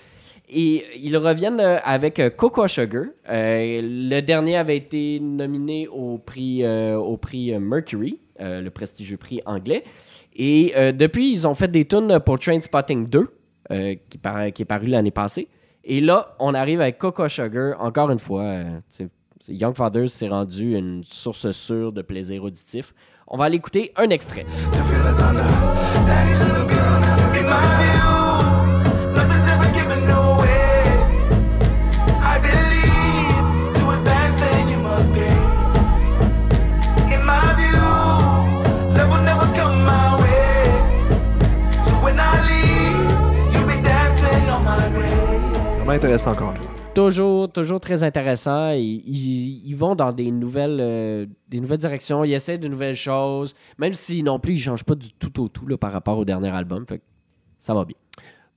Et 0.57 0.85
ils 0.97 1.17
reviennent 1.17 1.59
euh, 1.59 1.79
avec 1.83 2.17
euh, 2.19 2.29
Coco 2.29 2.65
Sugar. 2.67 3.03
Euh, 3.29 3.81
le 3.83 4.21
dernier 4.21 4.55
avait 4.55 4.77
été 4.77 5.19
nominé 5.19 5.87
au 5.89 6.17
prix, 6.17 6.65
au 6.65 7.17
prix 7.17 7.51
Mercury, 7.59 8.19
le 8.39 8.69
prestigieux 8.69 9.17
prix 9.17 9.41
anglais. 9.45 9.83
Et 10.37 10.73
depuis, 10.93 11.31
ils 11.33 11.45
ont 11.47 11.55
fait 11.55 11.67
des 11.69 11.85
tunes 11.85 12.19
pour 12.25 12.39
Trainspotting 12.39 13.07
2, 13.07 13.25
euh, 13.71 13.95
qui, 14.09 14.17
par- 14.17 14.51
qui 14.53 14.61
est 14.61 14.65
paru 14.65 14.87
l'année 14.87 15.11
passée. 15.11 15.47
Et 15.83 15.99
là, 16.01 16.35
on 16.39 16.53
arrive 16.53 16.81
avec 16.81 16.97
Coco 16.97 17.27
Sugar, 17.29 17.75
encore 17.81 18.09
une 18.11 18.19
fois. 18.19 18.55
Young 19.47 19.75
Fathers 19.75 20.09
s'est 20.09 20.27
rendu 20.29 20.75
une 20.75 21.03
source 21.03 21.51
sûre 21.51 21.91
de 21.91 22.01
plaisir 22.01 22.43
auditif. 22.43 22.93
On 23.27 23.37
va 23.37 23.45
aller 23.45 23.57
écouter 23.57 23.91
un 23.97 24.09
extrait. 24.09 24.45
Intéressant 45.95 46.31
encore. 46.31 46.53
Toujours, 46.93 47.51
toujours 47.51 47.79
très 47.79 48.03
intéressant. 48.03 48.71
Ils, 48.71 49.75
vont 49.75 49.95
dans 49.95 50.11
des 50.11 50.31
nouvelles, 50.31 50.77
euh, 50.79 51.25
des 51.49 51.59
nouvelles 51.59 51.79
directions. 51.79 52.23
Ils 52.23 52.33
essaient 52.33 52.57
de 52.57 52.67
nouvelles 52.67 52.95
choses. 52.95 53.53
Même 53.77 53.93
si 53.93 54.23
non 54.23 54.39
plus, 54.39 54.53
ils 54.53 54.59
changent 54.59 54.83
pas 54.83 54.95
du 54.95 55.11
tout 55.13 55.41
au 55.41 55.47
tout 55.47 55.67
là, 55.67 55.77
par 55.77 55.91
rapport 55.91 56.17
au 56.17 56.25
dernier 56.25 56.49
album. 56.49 56.85
Ça 57.59 57.73
va 57.73 57.85
bien. 57.85 57.97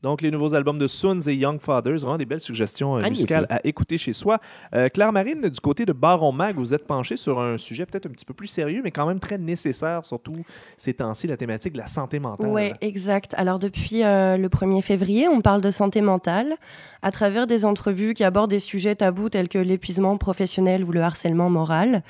Donc, 0.02 0.22
les 0.22 0.30
nouveaux 0.30 0.54
albums 0.54 0.78
de 0.78 0.86
Suns 0.86 1.20
et 1.26 1.34
Young 1.34 1.60
Fathers, 1.60 1.98
vraiment 1.98 2.18
des 2.18 2.24
belles 2.24 2.40
suggestions 2.40 2.98
euh, 2.98 3.08
musicales 3.08 3.46
à 3.50 3.60
écouter 3.66 3.98
chez 3.98 4.12
soi. 4.12 4.38
Euh, 4.72 4.88
Claire 4.88 5.12
Marine, 5.12 5.48
du 5.48 5.60
côté 5.60 5.84
de 5.84 5.92
Baron 5.92 6.30
Mag, 6.30 6.56
vous 6.56 6.72
êtes 6.72 6.86
penché 6.86 7.16
sur 7.16 7.40
un 7.40 7.58
sujet 7.58 7.84
peut-être 7.84 8.06
un 8.06 8.10
petit 8.10 8.24
peu 8.24 8.34
plus 8.34 8.46
sérieux, 8.46 8.80
mais 8.84 8.92
quand 8.92 9.06
même 9.06 9.18
très 9.18 9.38
nécessaire, 9.38 10.04
surtout 10.04 10.44
ces 10.76 10.94
temps-ci, 10.94 11.26
la 11.26 11.36
thématique 11.36 11.72
de 11.72 11.78
la 11.78 11.88
santé 11.88 12.20
mentale. 12.20 12.48
Oui, 12.48 12.72
exact. 12.80 13.34
Alors 13.36 13.58
depuis 13.58 14.04
euh, 14.04 14.36
le 14.36 14.48
1er 14.48 14.82
février, 14.82 15.26
on 15.26 15.40
parle 15.40 15.62
de 15.62 15.70
santé 15.72 16.00
mentale 16.00 16.54
à 17.02 17.10
travers 17.10 17.48
des 17.48 17.64
entrevues 17.64 18.14
qui 18.14 18.22
abordent 18.22 18.50
des 18.50 18.60
sujets 18.60 18.94
tabous 18.94 19.30
tels 19.30 19.48
que 19.48 19.58
l'épuisement 19.58 20.16
professionnel 20.16 20.84
ou 20.84 20.92
le 20.92 21.02
harcèlement 21.02 21.50
moral. 21.50 22.02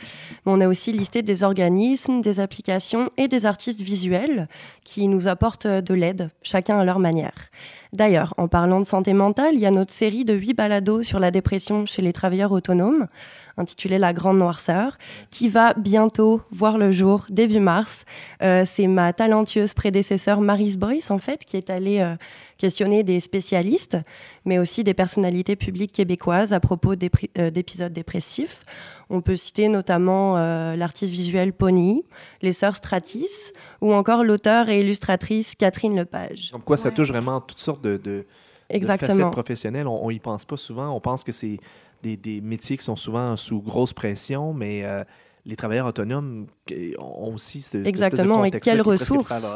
Mais 0.45 0.53
on 0.53 0.61
a 0.61 0.69
aussi 0.69 0.93
listé 0.93 1.23
des 1.23 1.43
organismes, 1.43 2.21
des 2.21 2.41
applications 2.41 3.11
et 3.17 3.29
des 3.29 3.47
artistes 3.47 3.81
visuels 3.81 4.47
qui 4.85 5.09
nous 5.09 5.27
apportent 5.27 5.67
de 5.67 5.95
l'aide, 5.95 6.31
chacun 6.43 6.79
à 6.79 6.85
leur 6.85 6.99
manière. 6.99 7.51
D'ailleurs, 7.93 8.35
en 8.37 8.49
parlant 8.49 8.81
de 8.81 8.87
santé 8.87 9.15
mentale, 9.15 9.55
il 9.55 9.61
y 9.61 9.67
a 9.67 9.71
notre 9.71 9.93
série 9.93 10.25
de 10.25 10.35
huit 10.35 10.55
balados 10.55 11.03
sur 11.03 11.19
la 11.19 11.31
dépression 11.31 11.87
chez 11.87 12.03
les 12.03 12.13
travailleurs 12.13 12.53
autonomes, 12.53 13.07
intitulée 13.57 13.99
La 13.99 14.13
Grande 14.13 14.39
Noirceur, 14.39 14.99
qui 15.31 15.49
va 15.49 15.75
bientôt 15.75 16.43
voir 16.51 16.79
le 16.79 16.91
jour, 16.91 17.27
début 17.31 17.61
mars. 17.61 18.05
Euh, 18.43 18.65
c'est 18.67 18.87
ma 18.87 19.13
talentueuse 19.13 19.75
prédécesseur 19.75 20.41
Maris 20.41 20.77
Boyce, 20.77 21.11
en 21.11 21.19
fait, 21.19 21.45
qui 21.45 21.57
est 21.57 21.71
allée 21.71 22.01
euh, 22.01 22.17
questionner 22.59 23.05
des 23.05 23.21
spécialistes, 23.21 23.97
mais 24.45 24.59
aussi 24.59 24.85
des 24.85 24.95
personnalités 24.95 25.57
publiques 25.57 25.93
québécoises 25.93 26.53
à 26.53 26.61
propos 26.61 26.93
euh, 27.39 27.51
d'épisodes 27.51 27.93
dépressifs. 27.93 28.63
On 29.09 29.23
peut 29.23 29.37
citer 29.37 29.69
notamment 29.69 30.37
euh, 30.37 30.77
l'artiste 30.77 31.13
visuel 31.13 31.53
Pony, 31.53 32.05
les 32.43 32.53
sœurs 32.53 32.77
Stratis, 32.77 33.53
ou 33.81 33.95
encore 33.95 34.25
l'auteur 34.25 34.69
et 34.69 34.81
illustratrice 34.81 35.55
Catherine 35.55 35.97
Lepage. 35.97 36.51
Comme 36.51 36.63
quoi, 36.63 36.77
ça 36.77 36.91
touche 36.91 37.09
vraiment 37.09 37.41
toutes 37.41 37.61
sortes 37.61 37.83
de, 37.83 37.93
de, 37.93 37.97
de 37.97 38.27
facettes 38.27 38.77
Exactement. 38.77 39.31
professionnelles. 39.31 39.87
On, 39.87 40.05
on 40.05 40.11
y 40.11 40.19
pense 40.19 40.45
pas 40.45 40.57
souvent. 40.57 40.91
On 40.91 41.01
pense 41.01 41.25
que 41.25 41.33
c'est 41.33 41.59
des, 42.03 42.17
des 42.17 42.41
métiers 42.41 42.77
qui 42.77 42.85
sont 42.85 42.97
souvent 42.97 43.37
sous 43.37 43.63
grosse 43.63 43.93
pression, 43.93 44.53
mais 44.53 44.85
euh, 44.85 45.05
les 45.49 45.57
travailleurs 45.57 45.87
autonomes 45.87 46.47
ont 46.99 47.33
aussi 47.35 47.63
ce, 47.63 47.71
cette 47.71 47.87
espèce 47.87 47.93
de 48.01 48.05
Exactement. 48.05 48.45
Et 48.45 48.51
quelles 48.51 48.61
qui 48.61 48.69
est 48.69 48.83
presque 48.83 49.01
ressources? 49.09 49.47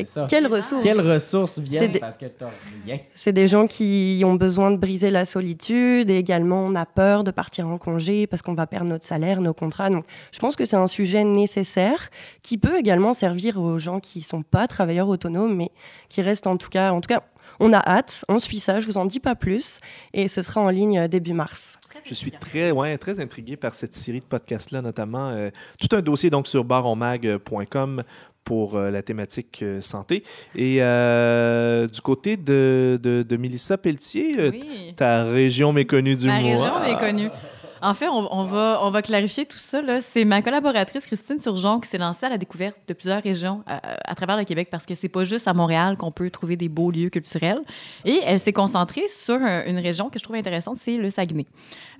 Et 0.00 0.04
quelles 0.26 0.46
ressources? 0.46 0.82
Quelles 0.82 1.00
ressources 1.02 1.58
viennent 1.58 1.82
C'est 1.82 1.88
des- 1.90 1.98
parce 1.98 2.16
que 2.16 2.24
t'as 2.24 2.48
rien? 2.86 2.98
C'est 3.14 3.32
des 3.34 3.46
gens 3.46 3.66
qui 3.66 4.22
ont 4.24 4.34
besoin 4.34 4.70
de 4.70 4.78
briser 4.78 5.10
la 5.10 5.26
solitude 5.26 6.08
et 6.08 6.16
également 6.16 6.64
on 6.64 6.74
a 6.74 6.86
peur 6.86 7.24
de 7.24 7.30
partir 7.30 7.68
en 7.68 7.76
congé 7.76 8.26
parce 8.26 8.40
qu'on 8.40 8.54
va 8.54 8.66
perdre 8.66 8.88
notre 8.88 9.04
salaire, 9.04 9.42
nos 9.42 9.52
contrats. 9.52 9.90
Donc 9.90 10.06
je 10.32 10.38
pense 10.38 10.56
que 10.56 10.64
c'est 10.64 10.76
un 10.76 10.86
sujet 10.86 11.24
nécessaire 11.24 12.08
qui 12.42 12.56
peut 12.56 12.78
également 12.78 13.12
servir 13.12 13.60
aux 13.60 13.78
gens 13.78 14.00
qui 14.00 14.22
sont 14.22 14.42
pas 14.42 14.66
travailleurs 14.66 15.08
autonomes 15.08 15.54
mais 15.54 15.70
qui 16.08 16.22
restent 16.22 16.46
en 16.46 16.56
tout 16.56 16.70
cas 16.70 16.90
en 16.92 17.02
tout 17.02 17.08
cas 17.08 17.22
on 17.60 17.72
a 17.72 17.78
hâte, 17.78 18.24
on 18.28 18.38
suit 18.38 18.58
ça, 18.60 18.80
je 18.80 18.86
vous 18.86 18.96
en 18.98 19.04
dis 19.04 19.20
pas 19.20 19.34
plus 19.34 19.78
et 20.12 20.28
ce 20.28 20.42
sera 20.42 20.60
en 20.60 20.68
ligne 20.68 20.98
euh, 20.98 21.08
début 21.08 21.32
mars. 21.32 21.78
Je 22.04 22.12
suis 22.14 22.32
très, 22.32 22.70
ouais, 22.72 22.98
très 22.98 23.20
intrigué 23.20 23.56
par 23.56 23.74
cette 23.74 23.94
série 23.94 24.18
de 24.20 24.24
podcasts-là, 24.24 24.82
notamment 24.82 25.30
euh, 25.30 25.50
tout 25.78 25.94
un 25.96 26.00
dossier 26.02 26.28
donc 26.28 26.48
sur 26.48 26.64
baronmag.com 26.64 28.02
pour 28.42 28.76
euh, 28.76 28.90
la 28.90 29.02
thématique 29.02 29.60
euh, 29.62 29.80
santé. 29.80 30.22
Et 30.54 30.82
euh, 30.82 31.86
du 31.86 32.00
côté 32.02 32.36
de, 32.36 32.98
de, 33.02 33.22
de 33.22 33.36
Mélissa 33.36 33.78
Pelletier, 33.78 34.34
euh, 34.38 34.50
Oui. 34.52 34.92
ta 34.96 35.24
région 35.24 35.72
méconnue 35.72 36.16
du 36.16 36.26
Ma 36.26 36.40
mois. 36.40 36.50
région 36.50 36.80
méconnue. 36.82 37.30
En 37.84 37.94
fait, 37.94 38.08
on, 38.08 38.44
va, 38.44 39.02
clarifier 39.02 39.44
tout 39.46 39.58
ça. 39.58 39.80
C'est 40.00 40.24
ma 40.24 40.40
collaboratrice 40.42 41.06
Christine 41.06 41.38
Turgeon 41.38 41.80
qui 41.80 41.88
s'est 41.88 41.98
lancée 41.98 42.24
à 42.26 42.30
la 42.30 42.38
découverte 42.38 42.80
de 42.88 42.94
plusieurs 42.94 43.22
régions 43.22 43.62
à, 43.66 43.80
à 44.10 44.14
travers 44.14 44.36
le 44.36 44.44
Québec 44.44 44.68
parce 44.70 44.86
que 44.86 44.94
c'est 44.94 45.08
pas 45.08 45.24
juste 45.24 45.46
à 45.46 45.52
Montréal 45.54 45.96
qu'on 45.96 46.10
peut 46.10 46.30
trouver 46.30 46.56
des 46.56 46.68
beaux 46.68 46.90
lieux 46.90 47.10
culturels. 47.10 47.60
Et 48.04 48.20
elle 48.24 48.38
s'est 48.38 48.52
concentrée 48.54 49.06
sur 49.08 49.34
un- 49.34 49.64
une 49.66 49.78
région 49.78 50.08
que 50.08 50.18
je 50.18 50.24
trouve 50.24 50.36
intéressante, 50.36 50.78
c'est 50.78 50.96
le 50.96 51.10
Saguenay. 51.10 51.46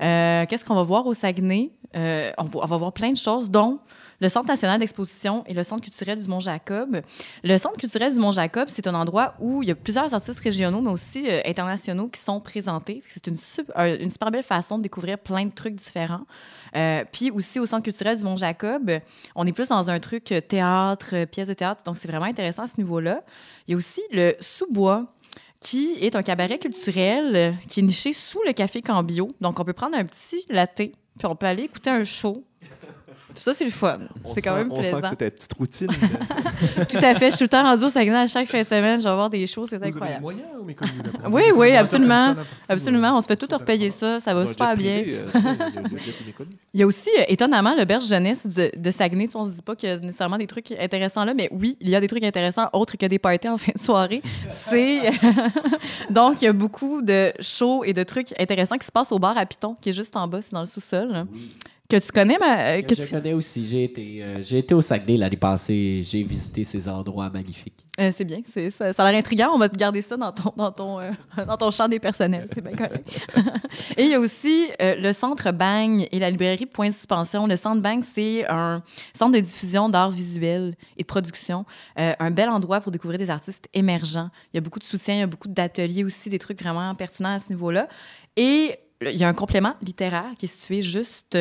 Euh, 0.02 0.46
Qu'est-ce 0.48 0.64
qu'on 0.64 0.74
va 0.74 0.82
voir 0.84 1.06
au 1.06 1.14
Saguenay? 1.14 1.70
Euh, 1.96 2.30
on, 2.38 2.44
va, 2.44 2.60
on 2.62 2.66
va 2.66 2.76
voir 2.76 2.92
plein 2.92 3.12
de 3.12 3.16
choses, 3.16 3.50
dont 3.50 3.78
le 4.24 4.30
Centre 4.30 4.48
national 4.48 4.80
d'exposition 4.80 5.44
et 5.46 5.52
le 5.52 5.62
Centre 5.62 5.82
culturel 5.82 6.18
du 6.18 6.26
Mont-Jacob. 6.28 7.02
Le 7.42 7.58
Centre 7.58 7.76
culturel 7.76 8.10
du 8.14 8.18
Mont-Jacob, 8.18 8.68
c'est 8.70 8.86
un 8.86 8.94
endroit 8.94 9.34
où 9.38 9.62
il 9.62 9.68
y 9.68 9.70
a 9.70 9.74
plusieurs 9.74 10.14
artistes 10.14 10.40
régionaux, 10.40 10.80
mais 10.80 10.90
aussi 10.90 11.28
euh, 11.28 11.42
internationaux 11.44 12.08
qui 12.08 12.20
sont 12.20 12.40
présentés. 12.40 13.02
C'est 13.06 13.26
une, 13.26 13.36
sup- 13.36 13.70
une 13.76 14.10
super 14.10 14.30
belle 14.30 14.42
façon 14.42 14.78
de 14.78 14.82
découvrir 14.82 15.18
plein 15.18 15.44
de 15.44 15.52
trucs 15.52 15.74
différents. 15.74 16.26
Euh, 16.74 17.04
puis 17.12 17.30
aussi 17.30 17.60
au 17.60 17.66
Centre 17.66 17.82
culturel 17.82 18.16
du 18.16 18.24
Mont-Jacob, 18.24 18.92
on 19.34 19.46
est 19.46 19.52
plus 19.52 19.68
dans 19.68 19.90
un 19.90 20.00
truc 20.00 20.32
euh, 20.32 20.40
théâtre, 20.40 21.26
pièce 21.26 21.48
de 21.48 21.54
théâtre, 21.54 21.82
donc 21.84 21.98
c'est 21.98 22.08
vraiment 22.08 22.24
intéressant 22.24 22.62
à 22.62 22.66
ce 22.66 22.78
niveau-là. 22.78 23.22
Il 23.68 23.72
y 23.72 23.74
a 23.74 23.76
aussi 23.76 24.00
le 24.10 24.34
Sous-Bois, 24.40 25.04
qui 25.60 25.98
est 26.00 26.16
un 26.16 26.22
cabaret 26.22 26.58
culturel 26.58 27.54
qui 27.68 27.80
est 27.80 27.82
niché 27.82 28.14
sous 28.14 28.40
le 28.46 28.54
Café 28.54 28.80
Cambio. 28.80 29.28
Donc, 29.42 29.60
on 29.60 29.64
peut 29.64 29.72
prendre 29.72 29.96
un 29.98 30.04
petit 30.04 30.44
latte, 30.48 30.76
puis 30.76 30.92
on 31.24 31.36
peut 31.36 31.46
aller 31.46 31.64
écouter 31.64 31.90
un 31.90 32.04
show. 32.04 32.42
Ça, 33.34 33.52
c'est 33.52 33.64
le 33.64 33.70
fun. 33.70 33.98
On 34.24 34.34
C'est 34.34 34.42
quand 34.42 34.56
même 34.56 34.68
On 34.70 34.76
plaisant. 34.76 35.00
sent 35.00 35.02
que 35.10 35.14
tu 35.16 35.24
as 35.24 35.30
ta 35.30 35.30
petite 35.30 35.52
routine. 35.54 35.88
Tout 36.88 36.98
à 37.02 37.14
fait. 37.14 37.30
Je 37.30 37.36
suis 37.36 37.38
tout 37.38 37.44
le 37.44 37.48
temps 37.48 37.62
rendue 37.62 37.84
au 37.84 37.88
Saguenay 37.90 38.16
à 38.18 38.26
chaque 38.26 38.48
fin 38.48 38.62
de 38.62 38.66
semaine. 38.68 39.00
Je 39.00 39.08
vais 39.08 39.14
voir 39.14 39.28
des 39.30 39.46
shows. 39.46 39.66
C'est 39.66 39.82
incroyable. 39.82 40.20
moyens 40.22 40.44
ou 40.60 40.64
méconnus 40.64 40.94
là, 41.04 41.28
Oui, 41.28 41.42
oui, 41.54 41.72
absolument. 41.76 42.34
Absolument. 42.68 43.16
On 43.16 43.20
se 43.20 43.26
fait 43.26 43.36
tout 43.36 43.48
repayer 43.50 43.90
ça. 43.90 44.20
Ça 44.20 44.32
va 44.34 44.46
super 44.46 44.76
bien. 44.76 45.02
euh. 45.06 45.26
Il 46.72 46.80
y 46.80 46.82
a 46.82 46.86
aussi, 46.86 47.10
euh, 47.18 47.24
étonnamment, 47.28 47.74
le 47.76 47.84
berge 47.84 48.06
jeunesse 48.06 48.46
de, 48.46 48.70
de 48.76 48.90
Saguenay. 48.90 49.28
On 49.34 49.44
se 49.44 49.50
dit 49.50 49.62
pas 49.62 49.74
qu'il 49.76 49.88
y 49.88 49.92
a 49.92 49.98
nécessairement 49.98 50.38
des 50.38 50.46
trucs 50.46 50.70
intéressants 50.72 51.24
là, 51.24 51.34
mais 51.34 51.48
oui, 51.52 51.76
il 51.80 51.88
y 51.88 51.96
a 51.96 52.00
des 52.00 52.08
trucs 52.08 52.24
intéressants 52.24 52.68
autres 52.72 52.96
que 52.96 53.06
des 53.06 53.18
parties 53.18 53.48
en 53.48 53.58
fin 53.58 53.72
de 53.74 53.78
soirée. 53.80 54.22
C'est 54.48 55.00
donc 56.10 56.40
il 56.42 56.46
y 56.46 56.48
a 56.48 56.52
beaucoup 56.52 57.02
de 57.02 57.32
shows 57.40 57.84
et 57.84 57.92
de 57.92 58.02
trucs 58.02 58.34
intéressants 58.40 58.76
qui 58.78 58.86
se 58.86 58.92
passent 58.92 59.12
au 59.12 59.18
bar 59.18 59.36
à 59.36 59.46
Piton, 59.46 59.74
qui 59.80 59.90
est 59.90 59.92
juste 59.92 60.16
en 60.16 60.26
bas, 60.28 60.40
c'est 60.42 60.52
dans 60.52 60.60
le 60.60 60.66
sous-sol. 60.66 61.26
Que 61.86 61.96
tu 61.98 62.10
connais, 62.12 62.38
ma, 62.38 62.58
euh, 62.60 62.82
que 62.82 62.94
je 62.94 63.02
tu- 63.02 63.10
connais 63.10 63.34
aussi. 63.34 63.68
J'ai 63.68 63.84
été, 63.84 64.22
euh, 64.22 64.42
j'ai 64.42 64.60
été 64.60 64.72
au 64.74 64.80
Saguenay 64.80 65.18
l'année 65.18 65.36
passée. 65.36 66.00
J'ai 66.02 66.22
visité 66.22 66.64
ces 66.64 66.88
endroits 66.88 67.28
magnifiques. 67.28 67.84
Euh, 68.00 68.10
c'est 68.16 68.24
bien, 68.24 68.38
c'est, 68.46 68.70
ça, 68.70 68.90
ça 68.94 69.04
a 69.04 69.10
l'air 69.12 69.18
intriguant. 69.20 69.50
On 69.52 69.58
va 69.58 69.68
te 69.68 69.76
garder 69.76 70.00
ça 70.00 70.16
dans 70.16 70.32
ton, 70.32 70.50
dans 70.56 70.72
ton, 70.72 70.98
euh, 71.00 71.10
dans 71.46 71.58
ton 71.58 71.70
champ 71.70 71.86
des 71.86 72.00
personnels. 72.00 72.46
C'est 72.52 72.62
bien 72.62 72.72
correct. 72.74 73.06
et 73.98 74.02
il 74.04 74.08
y 74.08 74.14
a 74.14 74.18
aussi 74.18 74.68
le 74.80 75.12
Centre 75.12 75.52
Bang 75.52 76.08
et 76.10 76.18
la 76.18 76.30
librairie 76.30 76.64
Point 76.64 76.88
de 76.88 76.94
Suspension. 76.94 77.46
Le 77.46 77.56
Centre 77.56 77.82
Bang, 77.82 78.02
c'est 78.02 78.46
un 78.48 78.82
centre 79.12 79.32
de 79.34 79.40
diffusion 79.40 79.90
d'art 79.90 80.10
visuel 80.10 80.74
et 80.96 81.02
de 81.02 81.06
production. 81.06 81.66
Un 81.96 82.30
bel 82.30 82.48
endroit 82.48 82.80
pour 82.80 82.92
découvrir 82.92 83.18
des 83.18 83.28
artistes 83.28 83.68
émergents. 83.74 84.30
Il 84.52 84.56
y 84.56 84.58
a 84.58 84.62
beaucoup 84.62 84.78
de 84.78 84.84
soutien, 84.84 85.16
il 85.16 85.20
y 85.20 85.22
a 85.22 85.26
beaucoup 85.26 85.48
d'ateliers 85.48 86.02
aussi, 86.04 86.30
des 86.30 86.38
trucs 86.38 86.62
vraiment 86.62 86.94
pertinents 86.94 87.34
à 87.34 87.38
ce 87.38 87.50
niveau-là. 87.50 87.88
Et 88.36 88.74
il 89.02 89.16
y 89.18 89.22
a 89.24 89.28
un 89.28 89.34
complément 89.34 89.74
littéraire 89.82 90.30
qui 90.38 90.46
est 90.46 90.48
situé 90.48 90.80
juste 90.80 91.36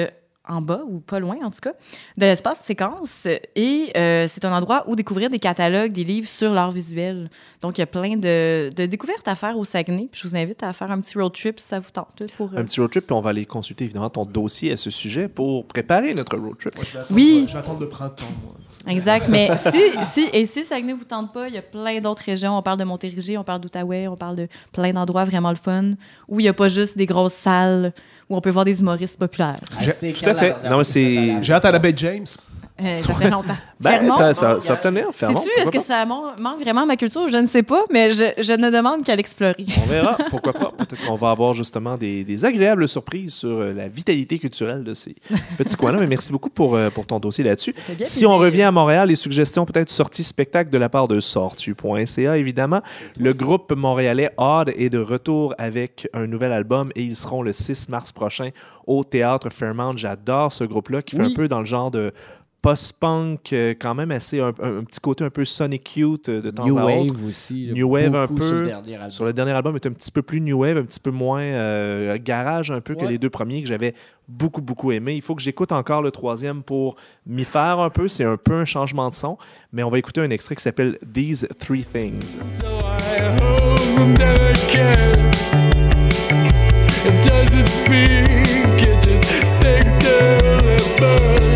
en 0.47 0.61
bas, 0.61 0.81
ou 0.87 0.99
pas 0.99 1.19
loin 1.19 1.37
en 1.43 1.49
tout 1.49 1.59
cas, 1.61 1.73
de 2.17 2.25
l'espace 2.25 2.59
séquence. 2.61 3.27
Et 3.55 3.91
euh, 3.95 4.25
c'est 4.27 4.43
un 4.45 4.51
endroit 4.51 4.83
où 4.87 4.95
découvrir 4.95 5.29
des 5.29 5.39
catalogues, 5.39 5.93
des 5.93 6.03
livres 6.03 6.27
sur 6.27 6.53
l'art 6.53 6.71
visuel. 6.71 7.29
Donc, 7.61 7.77
il 7.77 7.81
y 7.81 7.83
a 7.83 7.87
plein 7.87 8.17
de, 8.17 8.69
de 8.75 8.85
découvertes 8.85 9.27
à 9.27 9.35
faire 9.35 9.57
au 9.57 9.63
Saguenay. 9.65 10.09
Puis 10.11 10.21
je 10.21 10.27
vous 10.27 10.35
invite 10.35 10.61
à 10.63 10.73
faire 10.73 10.91
un 10.91 10.99
petit 10.99 11.17
road 11.17 11.33
trip 11.33 11.59
si 11.59 11.67
ça 11.67 11.79
vous 11.79 11.91
tente. 11.91 12.23
Pour, 12.37 12.53
euh, 12.53 12.57
Un 12.57 12.65
petit 12.65 12.79
road 12.79 12.91
trip, 12.91 13.05
puis 13.05 13.15
on 13.15 13.21
va 13.21 13.29
aller 13.29 13.45
consulter 13.45 13.85
évidemment 13.85 14.09
ton 14.09 14.25
dossier 14.25 14.73
à 14.73 14.77
ce 14.77 14.89
sujet 14.89 15.27
pour 15.27 15.65
préparer 15.65 16.13
notre 16.13 16.37
road 16.37 16.57
trip. 16.59 16.75
Moi, 16.75 16.83
je 16.85 16.91
vais 16.93 16.99
attendre, 16.99 17.15
Oui. 17.15 17.45
Je 17.47 17.53
vais 17.53 17.59
attendre 17.59 17.79
le 17.79 17.89
printemps, 17.89 18.25
moi. 18.43 18.55
Exact. 18.87 19.27
Mais 19.29 19.49
si, 19.55 19.81
si, 20.03 20.27
et 20.33 20.45
si 20.45 20.63
Saguenay 20.63 20.93
vous 20.93 21.05
tente 21.05 21.31
pas, 21.31 21.47
il 21.47 21.53
y 21.53 21.57
a 21.57 21.61
plein 21.61 22.01
d'autres 22.01 22.23
régions. 22.25 22.57
On 22.57 22.61
parle 22.61 22.77
de 22.79 22.83
Montérégie, 22.83 23.37
on 23.37 23.43
parle 23.45 23.61
d'Outaouais, 23.61 24.07
on 24.09 24.17
parle 24.17 24.35
de 24.35 24.47
plein 24.73 24.91
d'endroits 24.91 25.23
vraiment 25.23 25.51
le 25.51 25.55
fun 25.55 25.91
où 26.27 26.39
il 26.41 26.43
n'y 26.43 26.49
a 26.49 26.53
pas 26.53 26.67
juste 26.67 26.97
des 26.97 27.05
grosses 27.05 27.33
salles 27.33 27.93
où 28.29 28.35
on 28.35 28.41
peut 28.41 28.49
voir 28.49 28.65
des 28.65 28.79
humoristes 28.79 29.17
populaires. 29.19 29.59
J'ai- 29.79 29.93
C'est 29.93 30.11
tout 30.13 30.29
à 30.29 30.35
fait. 30.35 30.55
Non, 30.69 30.77
mais 30.79 30.83
c'est- 30.83 31.41
J'ai 31.43 31.53
hâte 31.53 31.65
à 31.65 31.71
la 31.71 31.79
baie 31.79 31.93
James. 31.95 32.25
Euh, 32.83 32.93
ça 32.93 33.13
fait 33.13 33.29
longtemps. 33.29 33.55
Ben, 33.79 33.99
Fermont, 33.99 34.15
ça, 34.15 34.33
ça, 34.33 34.59
ça 34.61 34.73
va 34.75 34.79
tenir, 34.79 35.07
Fermont, 35.11 35.39
Sais-tu, 35.41 35.59
est-ce 35.61 35.69
que 35.71 35.81
ça 35.81 36.05
man- 36.05 36.35
manque 36.39 36.61
vraiment 36.61 36.83
à 36.83 36.85
ma 36.85 36.95
culture? 36.95 37.27
Je 37.27 37.35
ne 37.35 37.47
sais 37.47 37.63
pas, 37.63 37.83
mais 37.91 38.13
je, 38.13 38.23
je 38.41 38.53
ne 38.53 38.69
demande 38.69 39.03
qu'à 39.03 39.13
l'explorer. 39.17 39.57
On 39.77 39.85
verra, 39.87 40.17
pourquoi 40.29 40.53
pas? 40.53 40.71
Peut-être 40.77 41.05
qu'on 41.05 41.17
va 41.17 41.31
avoir 41.31 41.53
justement 41.53 41.97
des, 41.97 42.23
des 42.23 42.45
agréables 42.45 42.87
surprises 42.87 43.33
sur 43.33 43.49
euh, 43.49 43.73
la 43.73 43.89
vitalité 43.89 44.39
culturelle 44.39 44.85
de 44.85 44.93
ces 44.93 45.15
petits 45.57 45.75
coins-là. 45.75 45.99
Mais 45.99 46.07
merci 46.07 46.31
beaucoup 46.31 46.49
pour, 46.49 46.75
euh, 46.75 46.89
pour 46.91 47.05
ton 47.05 47.19
dossier 47.19 47.43
là-dessus. 47.43 47.75
Si 48.05 48.25
on 48.25 48.37
revient 48.37 48.61
à 48.63 48.71
Montréal, 48.71 49.09
les 49.09 49.17
suggestions 49.17 49.65
peut-être 49.65 49.89
sorties 49.89 50.23
spectacle 50.23 50.69
de 50.69 50.77
la 50.77 50.87
part 50.87 51.09
de 51.09 51.19
sortu.ca, 51.19 52.37
évidemment. 52.37 52.81
Le 53.19 53.33
groupe 53.33 53.73
montréalais 53.75 54.31
Odd 54.37 54.71
est 54.77 54.89
de 54.89 54.99
retour 54.99 55.53
avec 55.57 56.07
un 56.13 56.25
nouvel 56.27 56.53
album 56.53 56.89
et 56.95 57.03
ils 57.03 57.17
seront 57.17 57.41
le 57.41 57.51
6 57.53 57.89
mars 57.89 58.13
prochain 58.13 58.49
au 58.87 59.03
Théâtre 59.03 59.49
Fairmount. 59.49 59.97
J'adore 59.97 60.53
ce 60.53 60.63
groupe-là 60.63 61.01
qui 61.01 61.15
fait 61.17 61.23
Oui. 61.23 61.31
un 61.33 61.35
peu 61.35 61.47
dans 61.49 61.59
le 61.59 61.65
genre 61.65 61.91
de 61.91 62.13
post-punk, 62.63 63.51
euh, 63.53 63.73
quand 63.79 63.93
même 63.93 64.09
assez, 64.11 64.39
un, 64.39 64.53
un- 64.61 64.77
un 64.79 64.83
petit 64.85 65.01
côté 65.01 65.23
un 65.25 65.29
peu 65.29 65.43
Sonic 65.45 65.83
Cute 65.83 66.29
euh, 66.29 66.41
de 66.41 66.49
temps 66.49 66.65
New 66.65 66.77
à 66.79 66.85
autre. 66.85 67.13
Wave 67.13 67.25
aussi. 67.27 67.69
New 67.73 67.87
Wave 67.89 68.15
un 68.15 68.27
peu. 68.27 68.41
Sur 68.41 68.55
le 68.55 68.65
dernier 68.65 68.95
album. 68.95 69.09
Sur 69.11 69.25
le 69.25 69.33
dernier 69.33 69.51
album, 69.51 69.75
est 69.75 69.85
un 69.85 69.91
petit 69.91 70.11
peu 70.11 70.21
plus 70.21 70.39
new 70.41 70.57
wave, 70.61 70.77
un 70.77 70.83
petit 70.83 70.99
peu 71.01 71.11
moins 71.11 71.41
euh, 71.41 72.17
garage 72.23 72.71
un 72.71 72.79
peu 72.81 72.95
que 72.95 73.05
les 73.05 73.17
deux 73.17 73.29
premiers 73.29 73.61
que 73.61 73.67
j'avais 73.67 73.93
beaucoup 74.29 74.61
beaucoup 74.61 74.93
aimé. 74.93 75.13
Il 75.13 75.21
faut 75.21 75.35
que 75.35 75.41
j'écoute 75.41 75.73
encore 75.73 76.01
le 76.01 76.09
troisième 76.11 76.63
pour 76.63 76.95
m'y 77.27 77.43
faire 77.43 77.79
un 77.79 77.89
peu. 77.89 78.07
C'est 78.07 78.23
un 78.23 78.37
peu 78.37 78.53
un 78.53 78.65
changement 78.65 79.09
de 79.09 79.15
son, 79.15 79.37
mais 79.73 79.83
on 79.83 79.89
va 79.89 79.99
écouter 79.99 80.21
un 80.21 80.29
extrait 80.29 80.55
qui 80.55 80.63
s'appelle 80.63 80.97
These 81.13 81.47
Three 81.59 81.83
Things. 81.83 82.37
So 82.61 82.67
I 82.79 83.19
hold 83.41 84.21
again. 84.21 85.31
It 87.05 87.27
doesn't 87.27 87.67
speak, 87.67 88.87
it 88.87 89.03
just 89.03 89.27
sings 89.59 89.97
till 89.97 91.52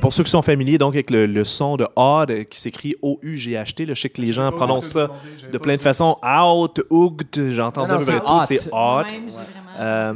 pour 0.00 0.12
ceux 0.12 0.24
qui 0.24 0.30
sont 0.30 0.42
familiers 0.42 0.78
donc 0.78 0.94
avec 0.94 1.10
le, 1.10 1.26
le 1.26 1.44
son 1.44 1.76
de 1.76 1.86
Odd 1.96 2.44
qui 2.50 2.60
s'écrit 2.60 2.94
O-U-G-H-T, 3.02 3.86
je 3.88 3.94
sais 3.94 4.08
que 4.08 4.20
les 4.20 4.32
gens 4.32 4.50
prononcent 4.52 4.88
ça 4.92 5.10
de 5.52 5.58
plein 5.58 5.74
de 5.74 5.80
façons. 5.80 6.16
Out, 6.22 6.80
Ougd, 6.90 7.50
j'ai 7.50 7.62
entendu 7.62 7.90
Non, 7.92 7.96
un 7.96 7.98
peu 7.98 8.04
près 8.04 8.20
tout, 8.20 8.40
c'est. 8.40 8.60
Odd. 8.72 9.06
Euh, 9.78 10.14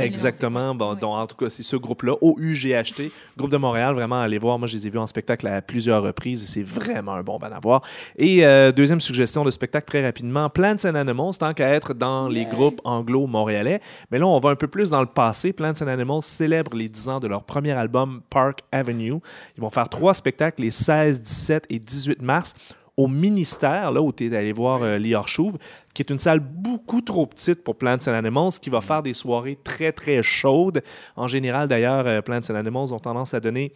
Exactement. 0.00 0.74
Bon, 0.74 0.92
Oui. 0.92 0.98
donc, 1.00 1.14
en 1.16 1.26
tout 1.26 1.36
cas, 1.36 1.48
c'est 1.48 1.62
ce 1.62 1.76
groupe-là, 1.76 2.12
OUGHT, 2.20 3.10
groupe 3.36 3.50
de 3.50 3.56
Montréal. 3.56 3.94
Vraiment, 3.94 4.20
allez 4.20 4.38
voir. 4.38 4.58
Moi, 4.58 4.68
je 4.68 4.76
les 4.76 4.86
ai 4.86 4.90
vus 4.90 4.98
en 4.98 5.06
spectacle 5.06 5.46
à 5.46 5.62
plusieurs 5.62 6.02
reprises 6.02 6.42
et 6.44 6.46
c'est 6.46 6.62
vraiment 6.62 7.14
un 7.14 7.22
bon 7.22 7.38
band 7.38 7.46
à 7.54 7.60
voir. 7.60 7.82
Et 8.18 8.44
euh, 8.44 8.72
deuxième 8.72 9.00
suggestion 9.00 9.44
de 9.44 9.50
spectacle 9.50 9.86
très 9.86 10.04
rapidement 10.04 10.48
Plants 10.50 10.76
and 10.84 10.94
Animals, 10.94 11.38
tant 11.38 11.54
qu'à 11.54 11.68
être 11.68 11.94
dans 11.94 12.28
les 12.28 12.44
groupes 12.44 12.80
anglo-montréalais. 12.84 13.80
Mais 14.10 14.18
là, 14.18 14.26
on 14.26 14.38
va 14.38 14.50
un 14.50 14.56
peu 14.56 14.68
plus 14.68 14.90
dans 14.90 15.00
le 15.00 15.06
passé. 15.06 15.52
Plants 15.52 15.72
and 15.80 15.86
Animals 15.88 16.22
célèbrent 16.22 16.76
les 16.76 16.88
10 16.88 17.08
ans 17.08 17.20
de 17.20 17.26
leur 17.26 17.42
premier 17.44 17.72
album, 17.72 18.13
Park 18.30 18.60
Avenue. 18.72 19.14
Ils 19.56 19.60
vont 19.60 19.70
faire 19.70 19.88
trois 19.88 20.14
spectacles 20.14 20.62
les 20.62 20.70
16, 20.70 21.20
17 21.22 21.66
et 21.70 21.78
18 21.78 22.22
mars 22.22 22.54
au 22.96 23.08
ministère, 23.08 23.90
là 23.90 24.00
où 24.00 24.12
tu 24.12 24.26
es 24.26 24.36
allé 24.36 24.52
voir 24.52 24.82
euh, 24.82 24.98
Lior 24.98 25.26
Chouve, 25.26 25.58
qui 25.92 26.02
est 26.02 26.10
une 26.10 26.18
salle 26.18 26.40
beaucoup 26.40 27.00
trop 27.00 27.26
petite 27.26 27.64
pour 27.64 27.76
Plants 27.76 27.98
and 28.06 28.12
Animals, 28.12 28.52
qui 28.62 28.70
va 28.70 28.80
faire 28.80 29.02
des 29.02 29.14
soirées 29.14 29.58
très, 29.62 29.92
très 29.92 30.22
chaudes. 30.22 30.82
En 31.16 31.26
général, 31.26 31.66
d'ailleurs, 31.66 32.06
euh, 32.06 32.22
Plants 32.22 32.40
and 32.48 32.54
Animals 32.54 32.92
ont 32.92 33.00
tendance 33.00 33.34
à 33.34 33.40
donner 33.40 33.72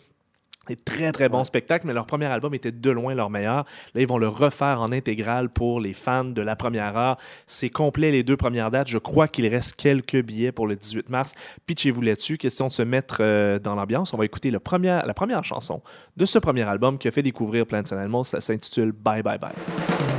des 0.69 0.77
très, 0.77 1.13
très 1.13 1.29
bons 1.29 1.45
spectacles, 1.45 1.87
mais 1.87 1.93
leur 1.93 2.07
premier 2.07 2.27
album 2.27 2.55
était 2.55 2.73
de 2.73 2.91
loin 2.91 3.15
leur 3.15 3.31
meilleur. 3.31 3.65
Là, 3.95 4.01
ils 4.01 4.07
vont 4.07 4.19
le 4.19 4.29
refaire 4.29 4.81
en 4.81 4.93
intégrale 4.93 5.49
pour 5.49 5.81
les 5.81 5.95
fans 5.95 6.25
de 6.25 6.43
la 6.43 6.57
première 6.57 6.97
heure. 6.97 7.17
C'est 7.47 7.71
complet 7.71 8.11
les 8.11 8.23
deux 8.23 8.37
premières 8.37 8.71
dates. 8.71 8.89
Je 8.89 8.99
crois 8.99 9.29
qu'il 9.29 9.47
reste 9.49 9.77
quelques 9.77 10.23
billets 10.23 10.53
pour 10.53 10.67
le 10.67 10.77
18 10.77 11.09
mars. 11.09 11.33
Pitchez-vous 11.67 12.03
là-dessus. 12.03 12.39
Question 12.39 12.69
de 12.69 12.73
se 12.73 12.83
mettre 12.83 13.19
euh, 13.21 13.59
dans 13.59 13.75
l'ambiance. 13.75 14.15
On 14.15 14.17
va 14.17 14.25
écouter 14.25 14.51
le 14.51 14.61
premier, 14.61 15.01
la 15.05 15.15
première 15.15 15.45
chanson 15.45 15.83
de 16.17 16.25
ce 16.25 16.39
premier 16.39 16.63
album 16.63 16.99
qui 16.99 17.09
a 17.09 17.11
fait 17.11 17.23
découvrir 17.23 17.67
Plants 17.67 17.83
and 17.93 17.97
Animals. 17.97 18.27
Ça 18.27 18.41
s'intitule 18.41 18.93
Bye 18.93 19.23
Bye 19.23 19.39
Bye. 19.39 20.18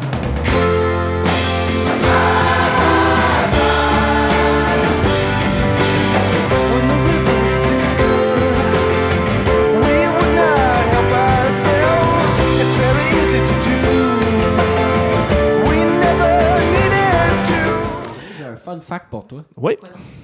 Fun 18.69 18.82
fact 18.82 19.05
pour 19.10 19.25
toi. 19.27 19.43
Oui, 19.58 19.77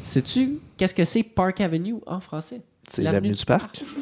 Sais-tu 0.03 0.59
qu'est-ce 0.77 0.93
que 0.93 1.03
c'est 1.03 1.23
Park 1.23 1.61
Avenue 1.61 1.95
en 2.05 2.19
français? 2.19 2.61
c'est 2.87 3.01
l'avenue 3.01 3.31
du 3.31 3.45
parc. 3.45 3.83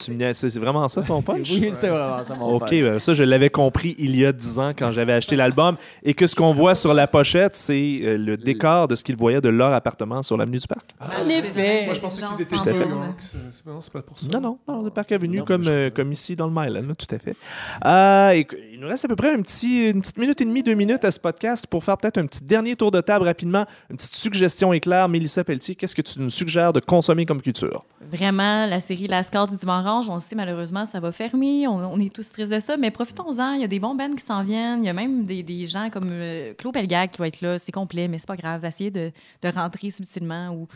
Tu 0.00 0.12
me 0.12 0.16
niaises, 0.16 0.36
c'est 0.38 0.58
vraiment 0.60 0.86
ça 0.86 1.02
ton 1.02 1.20
punch? 1.22 1.50
Oui, 1.50 1.70
c'était 1.72 1.88
vraiment 1.88 2.22
ça 2.22 2.36
mon 2.36 2.54
Ok, 2.54 2.68
fun. 2.68 2.82
ben 2.82 3.00
ça, 3.00 3.14
je 3.14 3.24
l'avais 3.24 3.50
compris 3.50 3.96
il 3.98 4.14
y 4.16 4.24
a 4.24 4.32
10 4.32 4.58
ans 4.60 4.68
quand 4.70 4.92
j'avais 4.92 5.12
acheté 5.12 5.34
l'album. 5.34 5.76
Et 6.04 6.14
que 6.14 6.28
ce 6.28 6.36
qu'on 6.36 6.52
voit 6.52 6.76
sur 6.76 6.94
la 6.94 7.08
pochette, 7.08 7.56
c'est 7.56 7.98
euh, 8.04 8.16
le 8.16 8.36
décor 8.36 8.86
de 8.86 8.94
ce 8.94 9.02
qu'il 9.02 9.16
voyait 9.16 9.40
de 9.40 9.48
leur 9.48 9.72
appartement 9.72 10.22
sur 10.22 10.36
l'avenue 10.36 10.58
du 10.60 10.68
parc. 10.68 10.92
En 11.00 11.28
effet. 11.28 11.84
Moi, 11.86 11.94
je 11.94 12.00
pensais 12.00 12.24
qu'ils 12.24 12.42
étaient 12.42 12.54
Tout 12.56 12.68
à 12.70 12.74
fait. 12.74 12.86
c'est- 13.18 13.92
pas 13.92 14.02
pour 14.02 14.20
ça. 14.20 14.28
Non, 14.34 14.40
non, 14.40 14.58
non, 14.68 14.82
le 14.84 14.90
parc 14.90 15.12
comme, 15.44 15.64
euh, 15.66 15.90
comme 15.90 16.12
ici 16.12 16.36
dans 16.36 16.46
le 16.46 16.52
Myland, 16.52 16.86
là, 16.86 16.94
tout 16.94 17.12
à 17.12 17.18
fait. 17.18 17.34
Euh, 17.84 18.30
et 18.30 18.46
il 18.78 18.82
nous 18.82 18.88
reste 18.88 19.06
à 19.06 19.08
peu 19.08 19.16
près 19.16 19.34
une 19.34 19.42
petite 19.42 20.16
minute 20.18 20.40
et 20.40 20.44
demie, 20.44 20.62
deux 20.62 20.74
minutes 20.74 21.04
à 21.04 21.10
ce 21.10 21.18
podcast 21.18 21.66
pour 21.66 21.82
faire 21.82 21.98
peut-être 21.98 22.18
un 22.18 22.26
petit 22.26 22.44
dernier 22.44 22.76
tour 22.76 22.92
de 22.92 23.00
table 23.00 23.24
rapidement. 23.24 23.66
Une 23.90 23.96
petite 23.96 24.14
suggestion 24.14 24.72
éclair. 24.72 25.08
Mélissa 25.08 25.42
Pelletier, 25.42 25.74
qu'est-ce 25.74 25.96
que 25.96 26.02
tu 26.02 26.20
nous 26.20 26.30
suggères 26.30 26.72
de 26.72 26.78
consommer 26.78 27.26
comme 27.26 27.42
culture? 27.42 27.84
Vraiment, 28.00 28.66
la 28.66 28.78
série 28.78 29.08
La 29.08 29.24
Score 29.24 29.48
du 29.48 29.56
Dimanche 29.56 30.08
on 30.08 30.14
le 30.14 30.20
sait 30.20 30.36
malheureusement, 30.36 30.86
ça 30.86 31.00
va 31.00 31.10
fermer. 31.10 31.66
On, 31.66 31.92
on 31.92 31.98
est 31.98 32.14
tous 32.14 32.30
tristes 32.30 32.52
de 32.52 32.60
ça, 32.60 32.76
mais 32.76 32.92
profitons-en. 32.92 33.54
Il 33.54 33.62
y 33.62 33.64
a 33.64 33.66
des 33.66 33.80
bons 33.80 33.96
bands 33.96 34.14
qui 34.16 34.24
s'en 34.24 34.44
viennent. 34.44 34.84
Il 34.84 34.86
y 34.86 34.90
a 34.90 34.92
même 34.92 35.24
des, 35.24 35.42
des 35.42 35.66
gens 35.66 35.90
comme 35.90 36.10
euh, 36.12 36.54
Claude 36.54 36.74
Pelgag 36.74 37.10
qui 37.10 37.18
va 37.18 37.26
être 37.26 37.40
là. 37.40 37.58
C'est 37.58 37.72
complet, 37.72 38.06
mais 38.06 38.20
c'est 38.20 38.28
pas 38.28 38.36
grave. 38.36 38.64
Essayez 38.64 38.92
de, 38.92 39.10
de 39.42 39.48
rentrer 39.48 39.90
subtilement. 39.90 40.50
Ou... 40.50 40.68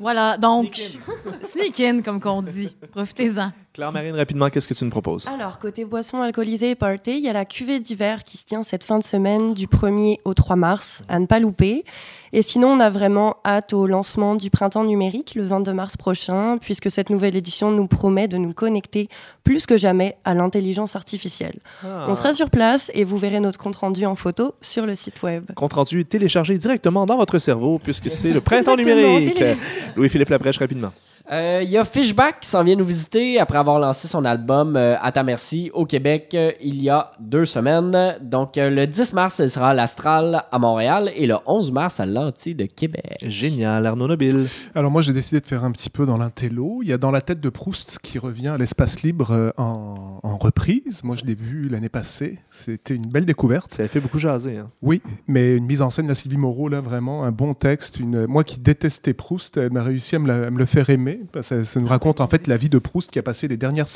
Voilà, 0.00 0.38
donc, 0.38 0.80
sneak 1.42 1.78
in, 1.80 2.00
comme 2.00 2.20
qu'on 2.20 2.40
dit. 2.40 2.74
Profitez-en. 2.92 3.52
Claire-Marine, 3.74 4.16
rapidement, 4.16 4.48
qu'est-ce 4.48 4.66
que 4.66 4.74
tu 4.74 4.84
nous 4.84 4.90
proposes? 4.90 5.28
Alors, 5.28 5.58
côté 5.58 5.84
boissons 5.84 6.22
alcoolisées 6.22 6.70
et 6.70 6.74
party, 6.74 7.18
il 7.18 7.20
y 7.20 7.28
a 7.28 7.34
la 7.34 7.44
cuvée 7.44 7.78
d'hiver 7.80 8.24
qui 8.24 8.38
se 8.38 8.46
tient 8.46 8.62
cette 8.62 8.82
fin 8.82 8.98
de 8.98 9.04
semaine 9.04 9.52
du 9.52 9.66
1er 9.66 10.16
au 10.24 10.32
3 10.32 10.56
mars, 10.56 11.02
à 11.08 11.18
ne 11.18 11.26
pas 11.26 11.38
louper. 11.38 11.84
Et 12.32 12.42
sinon, 12.42 12.68
on 12.68 12.80
a 12.80 12.90
vraiment 12.90 13.36
hâte 13.44 13.72
au 13.72 13.86
lancement 13.86 14.36
du 14.36 14.50
printemps 14.50 14.84
numérique 14.84 15.34
le 15.34 15.42
22 15.42 15.72
mars 15.72 15.96
prochain, 15.96 16.58
puisque 16.60 16.90
cette 16.90 17.10
nouvelle 17.10 17.34
édition 17.34 17.70
nous 17.72 17.88
promet 17.88 18.28
de 18.28 18.36
nous 18.36 18.52
connecter 18.52 19.08
plus 19.42 19.66
que 19.66 19.76
jamais 19.76 20.16
à 20.24 20.34
l'intelligence 20.34 20.94
artificielle. 20.94 21.58
Ah. 21.84 22.06
On 22.08 22.14
sera 22.14 22.32
sur 22.32 22.50
place 22.50 22.90
et 22.94 23.04
vous 23.04 23.18
verrez 23.18 23.40
notre 23.40 23.58
compte-rendu 23.58 24.06
en 24.06 24.14
photo 24.14 24.54
sur 24.60 24.86
le 24.86 24.94
site 24.94 25.22
web. 25.22 25.44
Compte 25.56 25.72
rendu 25.72 26.04
téléchargé 26.04 26.56
directement 26.56 27.04
dans 27.06 27.16
votre 27.16 27.38
cerveau 27.38 27.80
puisque 27.82 28.10
c'est 28.10 28.32
le 28.32 28.40
printemps 28.40 28.76
numérique. 28.76 29.42
Louis-Philippe 29.96 30.28
Labrèche, 30.28 30.58
rapidement. 30.58 30.92
Euh, 31.32 31.60
Il 31.62 31.70
y 31.70 31.76
a 31.78 31.84
Fishback 31.84 32.40
qui 32.40 32.48
s'en 32.48 32.64
vient 32.64 32.74
nous 32.76 32.84
visiter 32.84 33.38
après 33.38 33.58
avoir 33.58 33.78
lancé 33.78 34.08
son 34.08 34.24
album 34.24 34.76
euh, 34.76 34.96
À 35.00 35.12
ta 35.12 35.22
merci 35.22 35.70
au 35.74 35.86
Québec 35.86 36.30
euh, 36.34 36.50
il 36.60 36.82
y 36.82 36.90
a 36.90 37.10
deux 37.20 37.44
semaines. 37.44 38.16
Donc, 38.20 38.58
euh, 38.58 38.68
le 38.70 38.86
10 38.86 39.12
mars, 39.12 39.38
il 39.42 39.48
sera 39.50 39.70
à 39.70 39.74
l'Astral 39.74 40.44
à 40.50 40.58
Montréal 40.58 41.12
et 41.14 41.26
le 41.26 41.36
11 41.46 41.70
mars 41.72 42.00
à 42.00 42.06
l'Anti 42.06 42.54
de 42.54 42.64
Québec. 42.66 43.16
Génial, 43.22 43.86
Arnaud 43.86 44.08
Nobile. 44.08 44.46
Alors 44.74 44.90
moi 44.90 45.02
j'ai 45.02 45.12
décidé 45.12 45.40
de 45.40 45.46
faire 45.46 45.64
un 45.64 45.70
petit 45.70 45.90
peu 45.90 46.04
dans 46.06 46.16
l'intello. 46.16 46.80
Il 46.82 46.88
y 46.88 46.92
a 46.92 46.98
Dans 46.98 47.10
la 47.10 47.20
tête 47.20 47.40
de 47.40 47.48
Proust 47.48 47.98
qui 48.02 48.18
revient 48.18 48.48
à 48.48 48.56
l'espace 48.58 49.02
libre 49.02 49.30
euh, 49.32 49.50
en, 49.56 50.18
en 50.22 50.36
reprise. 50.36 51.02
Moi 51.04 51.14
je 51.16 51.24
l'ai 51.24 51.34
vu 51.34 51.68
l'année 51.68 51.88
passée. 51.88 52.38
C'était 52.50 52.94
une 52.94 53.06
belle 53.06 53.24
découverte. 53.24 53.72
Ça 53.72 53.84
a 53.84 53.88
fait 53.88 54.00
beaucoup 54.00 54.18
jaser. 54.18 54.58
hein. 54.58 54.68
Oui, 54.82 55.00
mais 55.28 55.56
une 55.56 55.64
mise 55.66 55.82
en 55.82 55.90
scène 55.90 56.06
de 56.08 56.14
Sylvie 56.14 56.36
Moreau, 56.36 56.68
là, 56.68 56.80
vraiment, 56.80 57.24
un 57.24 57.30
bon 57.32 57.54
texte. 57.54 58.00
Une... 58.00 58.26
Moi 58.26 58.42
qui 58.44 58.58
détestais 58.58 59.12
Proust, 59.14 59.56
elle 59.58 59.72
m'a 59.72 59.82
réussi 59.82 60.16
à 60.16 60.18
me, 60.18 60.26
la- 60.28 60.46
à 60.48 60.50
me 60.50 60.58
le 60.58 60.66
faire 60.66 60.90
aimer. 60.90 61.19
Que 61.32 61.42
Ça, 61.42 61.56
nous 61.76 61.86
raconte 61.86 62.20
en 62.20 62.26
fait 62.26 62.46
la 62.46 62.56
vie 62.56 62.70
de 62.70 62.78
Proust 62.78 63.10
qui 63.10 63.18
a 63.18 63.22
passé 63.22 63.46
les 63.46 63.56
dernières, 63.58 63.86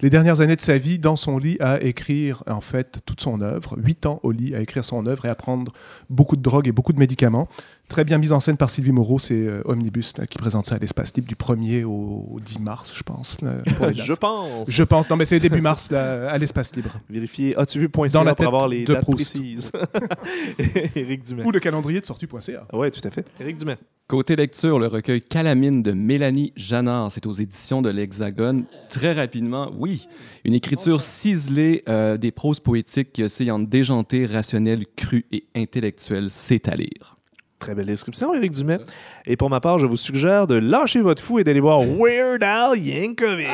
les 0.00 0.10
dernières 0.10 0.40
années 0.40 0.54
de 0.54 0.60
sa 0.60 0.76
vie 0.76 0.98
dans 0.98 1.16
son 1.16 1.38
lit 1.38 1.56
à 1.60 1.82
écrire 1.82 2.44
en 2.46 2.60
fait 2.60 3.00
toute 3.04 3.20
son 3.20 3.40
œuvre. 3.40 3.76
Huit 3.78 4.06
ans 4.06 4.20
au 4.22 4.30
lit 4.30 4.54
à 4.54 4.60
écrire 4.60 4.84
son 4.84 5.06
œuvre 5.06 5.26
et 5.26 5.28
à 5.28 5.34
prendre 5.34 5.72
beaucoup 6.08 6.36
de 6.36 6.42
drogue 6.42 6.68
et 6.68 6.72
beaucoup 6.72 6.92
de 6.92 7.00
médicaments. 7.00 7.48
Très 7.92 8.04
bien 8.04 8.16
mise 8.16 8.32
en 8.32 8.40
scène 8.40 8.56
par 8.56 8.70
Sylvie 8.70 8.90
Moreau, 8.90 9.18
c'est 9.18 9.34
euh, 9.34 9.60
Omnibus 9.66 10.16
là, 10.16 10.26
qui 10.26 10.38
présente 10.38 10.64
ça 10.64 10.76
à 10.76 10.78
l'espace 10.78 11.14
libre 11.14 11.28
du 11.28 11.34
1er 11.34 11.84
au, 11.84 12.26
au 12.32 12.40
10 12.40 12.60
mars, 12.60 12.90
je 12.96 13.02
pense. 13.02 13.38
là, 13.42 13.56
pour 13.76 13.86
les 13.86 13.92
dates. 13.96 14.06
Je 14.06 14.12
pense. 14.14 14.70
Je 14.70 14.82
pense, 14.82 15.10
non 15.10 15.16
mais 15.16 15.26
c'est 15.26 15.38
début 15.38 15.60
mars 15.60 15.90
là, 15.90 16.30
à 16.30 16.38
l'espace 16.38 16.74
libre. 16.74 16.98
Vérifier. 17.10 17.54
As-tu 17.58 17.78
vu 17.80 17.90
point 17.90 18.08
Dans 18.08 18.24
la 18.24 18.34
pour 18.34 18.38
tête 18.38 18.46
avoir 18.46 18.66
les 18.66 18.84
de 18.86 18.94
dates 18.94 19.02
Proust. 19.02 19.34
précises? 19.36 19.70
Éric 20.96 21.22
Dumais. 21.24 21.42
Ou 21.44 21.50
le 21.50 21.60
calendrier 21.60 22.00
de 22.00 22.06
sortie.ca. 22.06 22.66
Oui, 22.72 22.90
tout 22.90 23.06
à 23.06 23.10
fait. 23.10 23.26
Éric 23.38 23.58
Dumais. 23.58 23.76
Côté 24.08 24.36
lecture, 24.36 24.78
le 24.78 24.86
recueil 24.86 25.20
Calamine 25.20 25.82
de 25.82 25.92
Mélanie 25.92 26.54
Janard, 26.56 27.12
c'est 27.12 27.26
aux 27.26 27.34
éditions 27.34 27.82
de 27.82 27.90
l'Hexagone. 27.90 28.64
Très 28.88 29.12
rapidement, 29.12 29.70
oui, 29.78 30.06
une 30.44 30.54
écriture 30.54 31.02
ciselée, 31.02 31.82
euh, 31.90 32.16
des 32.16 32.30
proses 32.30 32.60
poétiques 32.60 33.12
qui 33.12 33.22
oscillent 33.22 33.50
entre 33.50 33.68
déjanté, 33.68 34.24
rationnel, 34.24 34.84
cru 34.96 35.26
et 35.30 35.44
intellectuel, 35.54 36.28
c'est 36.30 36.68
à 36.68 36.76
lire. 36.76 37.16
Très 37.62 37.76
belle 37.76 37.86
description, 37.86 38.34
Éric 38.34 38.50
Dumais. 38.54 38.80
Et 39.24 39.36
pour 39.36 39.48
ma 39.48 39.60
part, 39.60 39.78
je 39.78 39.86
vous 39.86 39.96
suggère 39.96 40.48
de 40.48 40.56
lâcher 40.56 41.00
votre 41.00 41.22
fou 41.22 41.38
et 41.38 41.44
d'aller 41.44 41.60
voir 41.60 41.80
Weird 41.80 42.42
Al 42.42 42.76
Yankovic. 42.76 43.46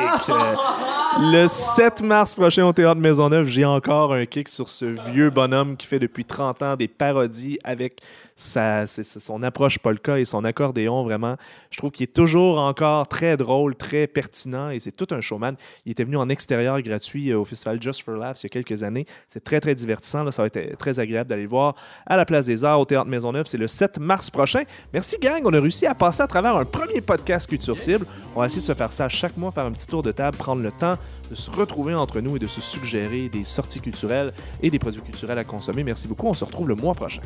Euh, 1.19 1.31
le 1.31 1.47
7 1.47 2.03
mars 2.03 2.35
prochain 2.35 2.65
au 2.65 2.71
Théâtre 2.71 3.01
Maisonneuve, 3.01 3.47
j'ai 3.47 3.65
encore 3.65 4.13
un 4.13 4.27
kick 4.27 4.47
sur 4.47 4.69
ce 4.69 4.85
vieux 5.11 5.31
bonhomme 5.31 5.75
qui 5.75 5.87
fait 5.87 5.97
depuis 5.97 6.23
30 6.23 6.61
ans 6.61 6.75
des 6.75 6.87
parodies 6.87 7.57
avec 7.63 8.01
sa, 8.35 8.87
son 8.87 9.43
approche 9.43 9.79
polka 9.79 10.19
et 10.19 10.25
son 10.25 10.45
accordéon. 10.45 11.03
Vraiment, 11.03 11.35
je 11.71 11.77
trouve 11.77 11.91
qu'il 11.91 12.03
est 12.03 12.13
toujours 12.13 12.59
encore 12.59 13.07
très 13.07 13.37
drôle, 13.37 13.75
très 13.75 14.07
pertinent 14.07 14.69
et 14.69 14.79
c'est 14.79 14.91
tout 14.91 15.07
un 15.11 15.19
showman. 15.19 15.55
Il 15.85 15.91
était 15.91 16.03
venu 16.03 16.15
en 16.15 16.29
extérieur 16.29 16.79
gratuit 16.81 17.31
euh, 17.31 17.39
au 17.39 17.45
festival 17.45 17.81
Just 17.81 18.03
for 18.03 18.13
Laughs 18.13 18.43
il 18.43 18.45
y 18.45 18.47
a 18.47 18.49
quelques 18.49 18.83
années. 18.83 19.05
C'est 19.27 19.43
très, 19.43 19.59
très 19.59 19.75
divertissant. 19.75 20.23
Là. 20.23 20.31
Ça 20.31 20.43
va 20.43 20.47
être 20.47 20.57
euh, 20.57 20.75
très 20.77 20.99
agréable 20.99 21.29
d'aller 21.29 21.43
le 21.43 21.49
voir 21.49 21.75
à 22.05 22.17
la 22.17 22.25
Place 22.25 22.45
des 22.45 22.63
Arts 22.63 22.79
au 22.79 22.85
Théâtre 22.85 23.09
Maisonneuve. 23.09 23.45
C'est 23.47 23.57
le 23.57 23.67
7 23.67 23.98
mars 23.99 24.31
prochain. 24.31 24.63
Merci, 24.93 25.17
gang. 25.21 25.41
On 25.45 25.53
a 25.53 25.59
réussi 25.59 25.85
à 25.85 25.93
passer 25.93 26.23
à 26.23 26.27
travers 26.27 26.55
un 26.55 26.65
premier 26.65 27.01
podcast 27.01 27.47
Culture 27.47 27.77
Cible. 27.77 28.05
On 28.35 28.39
va 28.39 28.47
essayer 28.47 28.61
de 28.61 28.65
se 28.65 28.73
faire 28.73 28.91
ça 28.91 29.07
chaque 29.09 29.37
mois, 29.37 29.51
faire 29.51 29.65
un 29.65 29.71
petit 29.71 29.87
tour 29.87 30.01
de 30.01 30.11
table, 30.11 30.37
prendre 30.37 30.63
le 30.63 30.71
temps 30.71 30.95
de 31.29 31.35
se 31.35 31.51
retrouver 31.51 31.93
entre 31.93 32.21
nous 32.21 32.37
et 32.37 32.39
de 32.39 32.47
se 32.47 32.61
suggérer 32.61 33.29
des 33.29 33.43
sorties 33.43 33.81
culturelles 33.81 34.33
et 34.63 34.71
des 34.71 34.79
produits 34.79 35.01
culturels 35.01 35.37
à 35.37 35.43
consommer. 35.43 35.83
Merci 35.83 36.07
beaucoup. 36.07 36.27
On 36.27 36.33
se 36.33 36.45
retrouve 36.45 36.69
le 36.69 36.75
mois 36.75 36.93
prochain. 36.93 37.21